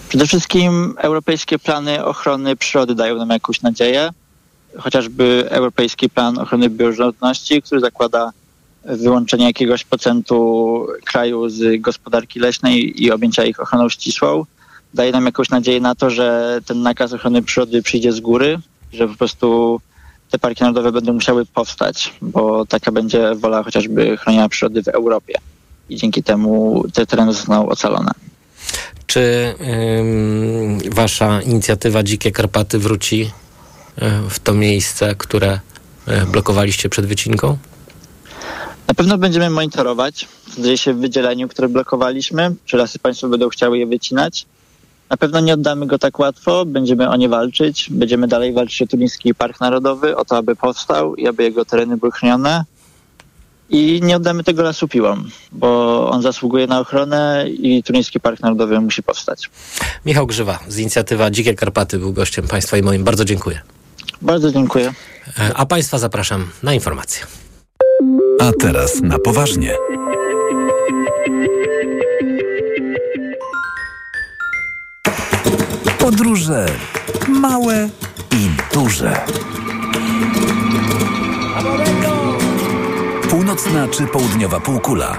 Przede 0.09 0.27
wszystkim 0.27 0.95
europejskie 0.99 1.59
plany 1.59 2.05
ochrony 2.05 2.57
przyrody 2.57 2.95
dają 2.95 3.17
nam 3.17 3.31
jakąś 3.31 3.63
nadzieję. 3.63 4.11
Chociażby 4.79 5.47
Europejski 5.51 6.11
Plan 6.11 6.39
Ochrony 6.39 6.71
Bioróżnorodności, 6.71 7.63
który 7.63 7.81
zakłada 7.81 8.33
wyłączenie 8.85 9.45
jakiegoś 9.45 9.85
procentu 9.85 10.87
kraju 11.05 11.49
z 11.49 11.81
gospodarki 11.81 12.41
leśnej 12.41 13.03
i 13.05 13.11
objęcia 13.11 13.45
ich 13.45 13.61
ochroną 13.61 13.89
ścisłą. 13.89 14.45
Daje 14.95 15.13
nam 15.13 15.27
jakąś 15.27 15.51
nadzieję 15.51 15.81
na 15.81 15.95
to, 15.95 16.11
że 16.11 16.59
ten 16.67 16.83
nakaz 16.83 17.13
ochrony 17.13 17.43
przyrody 17.43 17.83
przyjdzie 17.83 18.13
z 18.13 18.21
góry, 18.21 18.59
że 18.93 19.09
po 19.09 19.15
prostu 19.15 19.81
te 20.31 20.39
parki 20.39 20.63
narodowe 20.63 20.93
będą 20.93 21.13
musiały 21.13 21.47
powstać, 21.47 22.15
bo 22.23 22.67
taka 22.67 22.93
będzie 22.93 23.35
wola 23.35 23.63
chociażby 23.63 24.17
chronienia 24.17 24.49
przyrody 24.49 24.83
w 24.83 24.89
Europie. 24.89 25.35
I 25.89 25.97
dzięki 25.97 26.23
temu 26.23 26.85
te 26.95 27.07
tereny 27.07 27.33
zostaną 27.33 27.69
ocalone. 27.69 28.11
Czy 29.07 29.55
wasza 30.91 31.43
inicjatywa 31.43 32.03
Dzikie 32.03 32.33
Karpaty 32.33 32.79
wróci 32.79 33.31
y, 33.99 34.31
w 34.31 34.39
to 34.39 34.55
miejsce, 34.55 35.15
które 35.15 35.61
y, 36.09 36.27
blokowaliście 36.27 36.89
przed 36.89 37.07
wycinką? 37.07 37.57
Na 38.89 38.95
pewno 38.95 39.19
będziemy 39.19 39.51
monitorować, 39.51 40.29
co 40.55 40.63
dzieje 40.63 40.79
się 40.79 40.95
w 40.95 40.99
wydzieleniu, 40.99 41.49
które 41.49 41.69
blokowaliśmy, 41.69 42.55
czy 42.65 42.77
lasy 42.77 42.99
państwo 42.99 43.29
będą 43.29 43.49
chciały 43.49 43.79
je 43.79 43.87
wycinać. 43.87 44.47
Na 45.11 45.17
pewno 45.17 45.41
nie 45.41 45.55
oddamy 45.55 45.87
go 45.87 45.99
tak 45.99 46.19
łatwo, 46.19 46.65
będziemy 46.65 47.09
o 47.09 47.17
nie 47.17 47.29
walczyć, 47.29 47.89
będziemy 47.91 48.29
dalej 48.29 48.53
walczyć 48.53 48.83
o 48.83 48.87
Tuliński 48.87 49.35
Park 49.35 49.61
Narodowy, 49.61 50.17
o 50.17 50.25
to, 50.25 50.37
aby 50.37 50.57
powstał 50.57 51.15
i 51.15 51.29
aby 51.29 51.43
jego 51.43 51.65
tereny 51.65 51.97
były 51.97 52.13
chronione. 52.13 52.65
I 53.71 54.01
nie 54.03 54.17
oddamy 54.17 54.45
tego 54.45 54.63
lasu 54.63 54.89
piłom, 54.89 55.31
bo 55.53 56.11
on 56.11 56.23
zasługuje 56.23 56.67
na 56.67 56.81
ochronę 56.81 57.45
i 57.49 57.83
Turyński 57.83 58.21
Park 58.21 58.41
Narodowy 58.41 58.81
musi 58.81 59.03
powstać. 59.03 59.51
Michał 60.07 60.27
Grzywa 60.27 60.59
z 60.69 60.79
inicjatywa 60.79 61.31
Dzikie 61.31 61.55
Karpaty 61.55 61.99
był 61.99 62.13
gościem 62.13 62.49
Państwa 62.49 62.77
i 62.77 62.83
moim. 62.83 63.05
Bardzo 63.05 63.25
dziękuję. 63.25 63.61
Bardzo 64.23 64.53
dziękuję. 64.53 64.95
E, 65.39 65.55
a 65.55 65.67
Państwa 65.67 65.99
zapraszam 65.99 66.51
na 66.63 66.75
informacje. 66.75 67.27
A 68.41 68.53
teraz 68.61 69.03
na 69.03 69.19
poważnie. 69.19 69.96
Podróże 76.07 76.67
małe 77.29 77.89
i 78.33 78.75
duże. 78.75 79.25
Północna 83.31 83.89
czy 83.89 84.07
południowa 84.07 84.61
półkula, 84.61 85.17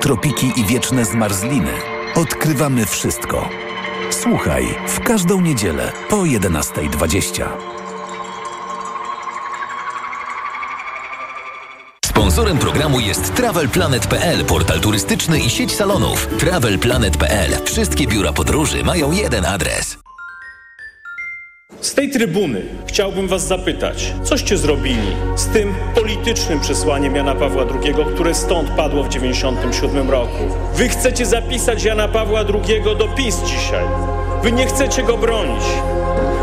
tropiki 0.00 0.52
i 0.56 0.64
wieczne 0.64 1.04
zmarzliny. 1.04 1.72
Odkrywamy 2.14 2.86
wszystko. 2.86 3.48
Słuchaj 4.10 4.74
w 4.88 5.00
każdą 5.00 5.40
niedzielę 5.40 5.92
po 6.08 6.16
11.20. 6.16 7.46
Sponsorem 12.04 12.58
programu 12.58 13.00
jest 13.00 13.34
TravelPlanet.pl, 13.34 14.44
portal 14.44 14.80
turystyczny 14.80 15.40
i 15.40 15.50
sieć 15.50 15.72
salonów. 15.72 16.26
TravelPlanet.pl. 16.38 17.64
Wszystkie 17.64 18.06
biura 18.06 18.32
podróży 18.32 18.84
mają 18.84 19.12
jeden 19.12 19.46
adres. 19.46 20.09
Z 21.80 21.94
tej 21.94 22.10
trybuny 22.10 22.62
chciałbym 22.86 23.28
Was 23.28 23.46
zapytać, 23.46 24.12
coście 24.24 24.56
zrobili 24.56 25.12
z 25.36 25.46
tym 25.46 25.74
politycznym 25.94 26.60
przesłaniem 26.60 27.16
Jana 27.16 27.34
Pawła 27.34 27.62
II, 27.62 27.94
które 28.14 28.34
stąd 28.34 28.70
padło 28.70 29.02
w 29.02 29.08
1997 29.08 30.10
roku. 30.10 30.54
Wy 30.74 30.88
chcecie 30.88 31.26
zapisać 31.26 31.84
Jana 31.84 32.08
Pawła 32.08 32.40
II 32.40 32.82
do 32.98 33.08
PiS 33.08 33.36
dzisiaj. 33.42 33.84
Wy 34.42 34.52
nie 34.52 34.66
chcecie 34.66 35.02
go 35.02 35.16
bronić. 35.16 35.64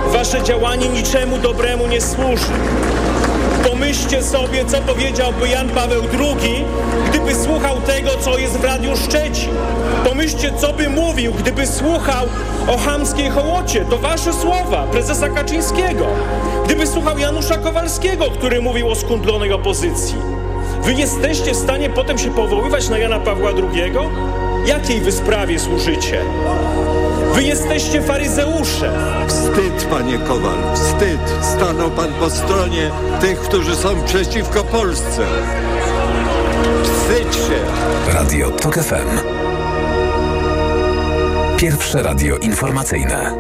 Wasze 0.08 0.44
działanie 0.44 0.90
niczemu 0.90 1.38
dobremu 1.38 1.88
nie 1.88 2.02
służy. 2.02 2.54
Pomyślcie 3.80 4.24
sobie, 4.24 4.66
co 4.66 4.82
powiedziałby 4.82 5.50
Jan 5.50 5.70
Paweł 5.70 6.04
II, 6.20 6.66
gdyby 7.10 7.36
słuchał 7.36 7.82
tego, 7.82 8.10
co 8.20 8.38
jest 8.38 8.58
w 8.58 8.64
Radiu 8.64 8.98
Szczecin. 8.98 9.50
Pomyślcie, 10.04 10.52
co 10.58 10.74
by 10.74 10.90
mówił, 10.90 11.34
gdyby 11.34 11.68
słuchał 11.68 12.26
o 12.68 12.78
chamskiej 12.78 13.30
hołocie. 13.30 13.86
To 13.90 13.98
wasze 13.98 14.34
słowa, 14.34 14.88
prezesa 14.92 15.30
Kaczyńskiego. 15.30 16.06
Gdyby 16.66 16.88
słuchał 16.88 17.18
Janusza 17.18 17.58
Kowalskiego, 17.58 18.26
który 18.26 18.62
mówił 18.62 18.90
o 18.90 18.96
skundlonej 18.96 19.52
opozycji. 19.52 20.16
Wy 20.82 20.94
jesteście 20.94 21.52
w 21.52 21.58
stanie 21.58 21.90
potem 21.90 22.18
się 22.18 22.30
powoływać 22.30 22.90
na 22.90 22.98
Jana 22.98 23.20
Pawła 23.20 23.50
II? 23.50 23.92
Jakiej 24.66 25.00
wy 25.00 25.12
sprawie 25.12 25.60
służycie? 25.60 26.22
Wy 27.38 27.44
jesteście 27.44 28.02
faryzeusze. 28.02 28.92
Wstyd, 29.28 29.88
panie 29.90 30.18
Kowal, 30.18 30.76
wstyd. 30.76 31.20
Stanął 31.42 31.92
pan 31.92 32.14
po 32.14 32.30
stronie 32.30 32.92
tych, 33.22 33.40
którzy 33.40 33.76
są 33.76 34.04
przeciwko 34.04 34.64
Polsce. 34.64 35.26
Wstydź 36.84 37.36
się. 37.36 37.60
Radio 38.14 38.52
TOK 38.52 38.76
FM. 38.76 39.20
Pierwsze 41.58 42.04
radio 42.04 42.38
informacyjne. 42.38 43.36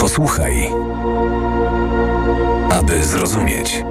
Posłuchaj, 0.00 0.70
aby 2.70 3.04
zrozumieć. 3.04 3.84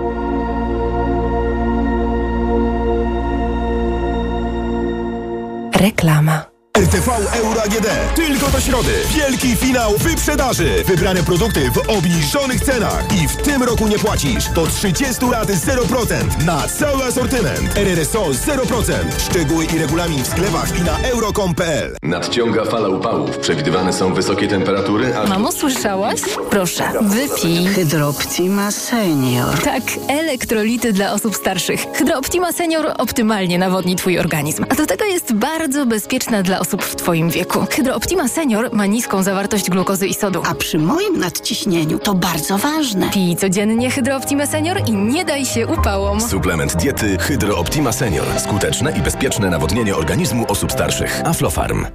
Reklama. 5.75 6.56
RTV 6.77 7.11
Euro 7.33 7.61
AGD. 7.63 7.87
Tylko 8.15 8.51
do 8.51 8.59
środy. 8.61 8.93
Wielki 9.15 9.55
finał 9.55 9.97
wyprzedaży. 9.97 10.83
Wybrane 10.87 11.23
produkty 11.23 11.71
w 11.71 11.89
obniżonych 11.89 12.61
cenach. 12.61 13.03
I 13.23 13.27
w 13.27 13.35
tym 13.35 13.63
roku 13.63 13.87
nie 13.87 13.99
płacisz. 13.99 14.49
Do 14.49 14.67
30 14.67 15.25
lat 15.25 15.49
0% 15.49 16.45
na 16.45 16.67
cały 16.67 17.03
asortyment. 17.03 17.77
RRSO 17.77 18.25
0%. 18.25 18.93
Szczegóły 19.29 19.65
i 19.65 19.79
regulamin 19.79 20.23
w 20.23 20.27
sklepach 20.27 20.79
i 20.79 20.81
na 20.81 20.97
euro.com.pl. 20.99 21.95
Nadciąga 22.03 22.65
fala 22.65 22.89
upałów. 22.89 23.37
Przewidywane 23.37 23.93
są 23.93 24.13
wysokie 24.13 24.47
temperatury, 24.47 25.15
a... 25.15 25.27
Mamo, 25.27 25.51
słyszałaś? 25.51 26.21
Proszę, 26.49 26.83
wypij. 27.01 27.67
Hydroptima 27.67 28.71
Senior. 28.71 29.59
Tak, 29.63 29.83
elektrolity 30.07 30.93
dla 30.93 31.13
osób 31.13 31.35
starszych. 31.35 31.85
Hydroptima 31.93 32.51
Senior 32.51 32.93
optymalnie 32.97 33.57
nawodni 33.57 33.95
Twój 33.95 34.19
organizm. 34.19 34.65
A 34.69 34.75
do 34.75 34.85
tego 34.85 35.05
jest 35.05 35.26
bardzo 35.33 35.85
bezpieczna 35.85 36.43
dla 36.43 36.59
osób 36.59 36.83
w 36.83 36.95
Twoim 36.95 37.29
wieku. 37.29 37.65
Hydrooptima 37.71 38.27
Senior 38.27 38.69
ma 38.73 38.85
niską 38.85 39.23
zawartość 39.23 39.69
glukozy 39.69 40.07
i 40.07 40.13
sodu. 40.13 40.41
A 40.45 40.55
przy 40.55 40.77
moim 40.79 41.19
nadciśnieniu 41.19 41.99
to 41.99 42.13
bardzo 42.13 42.57
ważne. 42.57 43.09
Pij 43.09 43.35
codziennie 43.35 43.91
Hydrooptima 43.91 44.45
Senior 44.45 44.77
i 44.87 44.91
nie 44.91 45.25
daj 45.25 45.45
się 45.45 45.67
upałom. 45.67 46.21
Suplement 46.21 46.75
diety 46.75 47.17
Hydro 47.17 47.57
Optima 47.57 47.91
Senior. 47.91 48.25
Skuteczne 48.37 48.97
i 48.97 49.01
bezpieczne 49.01 49.49
nawodnienie 49.49 49.95
organizmu 49.95 50.45
osób 50.47 50.71
starszych. 50.71 51.21
Aflofarm. 51.25 51.85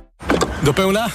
Do 0.62 0.74
pełna? 0.74 1.06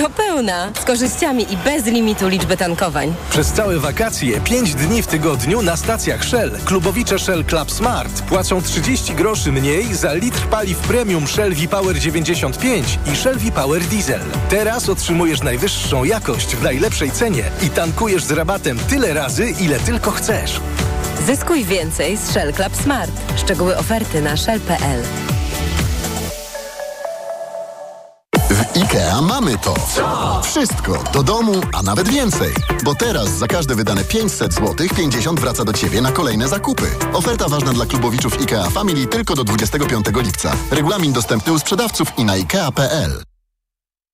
Do 0.00 0.10
pełna, 0.10 0.72
z 0.80 0.84
korzyściami 0.84 1.52
i 1.52 1.56
bez 1.56 1.86
limitu 1.86 2.28
liczby 2.28 2.56
tankowań. 2.56 3.14
Przez 3.30 3.52
całe 3.52 3.78
wakacje, 3.78 4.40
5 4.40 4.74
dni 4.74 5.02
w 5.02 5.06
tygodniu 5.06 5.62
na 5.62 5.76
stacjach 5.76 6.24
Shell, 6.24 6.58
klubowicze 6.64 7.18
Shell 7.18 7.44
Club 7.44 7.70
Smart 7.70 8.22
płacą 8.22 8.62
30 8.62 9.14
groszy 9.14 9.52
mniej 9.52 9.94
za 9.94 10.14
litr 10.14 10.46
paliw 10.46 10.78
premium 10.78 11.26
Shell 11.26 11.54
V-Power 11.54 11.98
95 11.98 12.98
i 13.12 13.16
Shell 13.16 13.38
V-Power 13.38 13.82
Diesel. 13.82 14.20
Teraz 14.48 14.88
otrzymujesz 14.88 15.42
najwyższą 15.42 16.04
jakość 16.04 16.56
w 16.56 16.62
najlepszej 16.62 17.10
cenie 17.10 17.44
i 17.62 17.70
tankujesz 17.70 18.24
z 18.24 18.30
rabatem 18.30 18.78
tyle 18.78 19.14
razy, 19.14 19.54
ile 19.60 19.78
tylko 19.78 20.10
chcesz. 20.10 20.60
Zyskuj 21.26 21.64
więcej 21.64 22.16
z 22.16 22.30
Shell 22.30 22.52
Club 22.52 22.76
Smart. 22.76 23.12
Szczegóły 23.36 23.76
oferty 23.76 24.20
na 24.20 24.36
shell.pl. 24.36 25.02
IKEA 28.82 29.22
mamy 29.22 29.58
to. 29.58 29.74
Wszystko 30.42 31.04
do 31.12 31.22
domu, 31.22 31.52
a 31.72 31.82
nawet 31.82 32.08
więcej. 32.08 32.54
Bo 32.84 32.94
teraz 32.94 33.28
za 33.30 33.46
każde 33.46 33.74
wydane 33.74 34.04
500 34.04 34.54
zł 34.54 34.86
50 34.96 35.40
wraca 35.40 35.64
do 35.64 35.72
Ciebie 35.72 36.00
na 36.00 36.12
kolejne 36.12 36.48
zakupy. 36.48 36.86
Oferta 37.12 37.48
ważna 37.48 37.72
dla 37.72 37.86
klubowiczów 37.86 38.40
IKEA 38.40 38.70
Family 38.70 39.06
tylko 39.06 39.34
do 39.34 39.44
25 39.44 40.06
lipca. 40.14 40.52
Regulamin 40.70 41.12
dostępny 41.12 41.52
u 41.52 41.58
sprzedawców 41.58 42.18
i 42.18 42.24
na 42.24 42.32
IKEA.pl. 42.32 43.29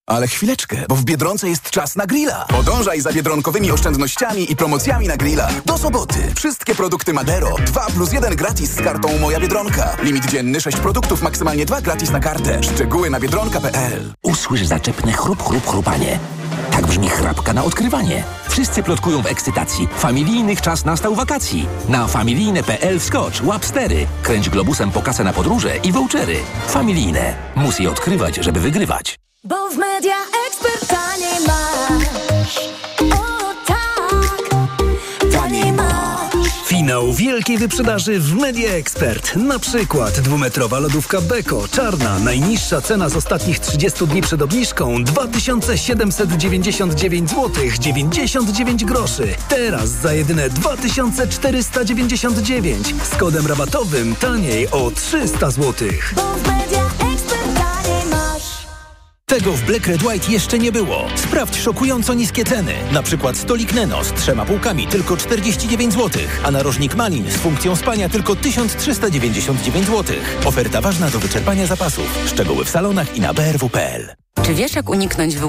Ale 0.09 0.29
chwileczkę, 0.29 0.77
bo 0.89 0.97
w 0.97 1.05
Biedronce 1.05 1.49
jest 1.49 1.71
czas 1.71 1.97
na 1.97 2.07
grilla. 2.07 2.45
Podążaj 2.49 3.01
za 3.01 3.13
biedronkowymi 3.13 3.71
oszczędnościami 3.73 4.53
i 4.53 4.57
promocjami 4.57 5.09
na 5.09 5.17
grilla. 5.17 5.49
Do 5.65 5.79
soboty. 5.79 6.19
Wszystkie 6.37 6.75
produkty 6.75 7.13
Madero. 7.13 7.57
2 7.67 7.87
plus 7.87 8.13
1 8.13 8.37
gratis 8.37 8.71
z 8.71 8.81
kartą 8.81 9.19
Moja 9.19 9.41
Biedronka. 9.41 9.97
Limit 10.03 10.27
dzienny 10.27 10.61
6 10.61 10.77
produktów, 10.77 11.23
maksymalnie 11.23 11.67
2 11.67 11.81
gratis 11.81 12.11
na 12.11 12.21
kartę. 12.21 12.63
Szczegóły 12.63 13.11
na 13.11 13.21
biedronka.pl 13.21 14.13
Usłysz 14.23 14.67
zaczepne 14.67 15.13
chrup, 15.13 15.43
chrup, 15.43 15.67
chrupanie. 15.67 16.19
Tak 16.71 16.87
brzmi 16.87 17.09
chrapka 17.09 17.53
na 17.53 17.65
odkrywanie. 17.65 18.25
Wszyscy 18.49 18.83
plotkują 18.83 19.23
w 19.23 19.27
ekscytacji. 19.27 19.89
Familijnych 19.99 20.61
czas 20.61 20.85
nastał 20.85 21.15
wakacji. 21.15 21.69
Na 21.89 22.07
familijne.pl 22.07 23.01
wskocz, 23.01 23.43
łap 23.43 23.65
stery. 23.65 24.07
Kręć 24.23 24.51
globusem 24.51 24.91
po 24.91 25.03
kasę 25.03 25.25
na 25.25 25.33
podróże 25.33 25.77
i 25.77 25.93
vouchery. 25.93 26.37
Familijne. 26.69 27.35
Mus 27.57 27.79
je 27.79 27.91
odkrywać, 27.91 28.37
żeby 28.37 28.61
wygrywać. 28.61 29.26
Bo 29.49 29.71
w 29.71 29.77
Media 29.77 30.15
Expert 30.49 30.89
taniej 30.89 31.47
masz. 31.47 32.59
O 33.13 33.55
tak, 33.67 34.49
taniej 35.33 35.73
masz. 35.73 36.35
Finał 36.67 37.13
wielkiej 37.13 37.59
wyprzedaży 37.59 38.21
w 38.21 38.35
Media 38.35 38.73
Expert. 38.73 39.37
Na 39.37 39.59
przykład 39.59 40.21
dwumetrowa 40.21 40.79
lodówka 40.79 41.21
Beko, 41.21 41.69
czarna, 41.69 42.19
najniższa 42.19 42.81
cena 42.81 43.09
z 43.09 43.17
ostatnich 43.17 43.59
30 43.59 44.07
dni 44.07 44.23
przed 44.23 44.43
obniżką 44.43 45.05
2799 45.05 47.31
zł 47.31 47.51
99 47.81 48.85
groszy. 48.85 49.35
Teraz 49.49 49.91
za 49.91 50.13
jedyne 50.13 50.51
2499 50.51 52.95
z 53.13 53.17
kodem 53.17 53.47
rabatowym 53.47 54.17
taniej 54.17 54.71
o 54.71 54.91
300 54.91 55.51
zł. 55.51 55.89
Bo 56.17 56.23
w 56.23 56.47
Media. 56.47 56.86
Tego 59.29 59.53
w 59.53 59.63
Black 59.63 59.87
Red 59.87 60.03
White 60.03 60.33
jeszcze 60.33 60.59
nie 60.59 60.73
było. 60.73 61.07
Sprawdź 61.17 61.57
szokująco 61.57 62.15
niskie 62.15 62.45
ceny. 62.45 62.73
Na 62.93 63.03
przykład 63.03 63.37
stolik 63.37 63.75
Neno 63.75 64.05
z 64.05 64.13
trzema 64.13 64.45
półkami 64.45 64.87
tylko 64.87 65.17
49 65.17 65.95
zł, 65.95 66.23
a 66.45 66.51
narożnik 66.51 66.95
Malin 66.95 67.31
z 67.31 67.37
funkcją 67.37 67.77
spania 67.77 68.09
tylko 68.09 68.37
1399 68.37 69.87
zł. 69.87 70.17
Oferta 70.45 70.81
ważna 70.81 71.11
do 71.11 71.19
wyczerpania 71.19 71.67
zapasów. 71.67 72.19
Szczegóły 72.27 72.65
w 72.65 72.71
salonach 72.71 73.17
i 73.17 73.21
na 73.21 73.35
brw.pl. 73.35 74.15
Czy 74.43 74.55
wiesz, 74.55 74.75
jak 74.75 74.91
uniknąć 74.91 75.37
wyłudzenia? 75.37 75.45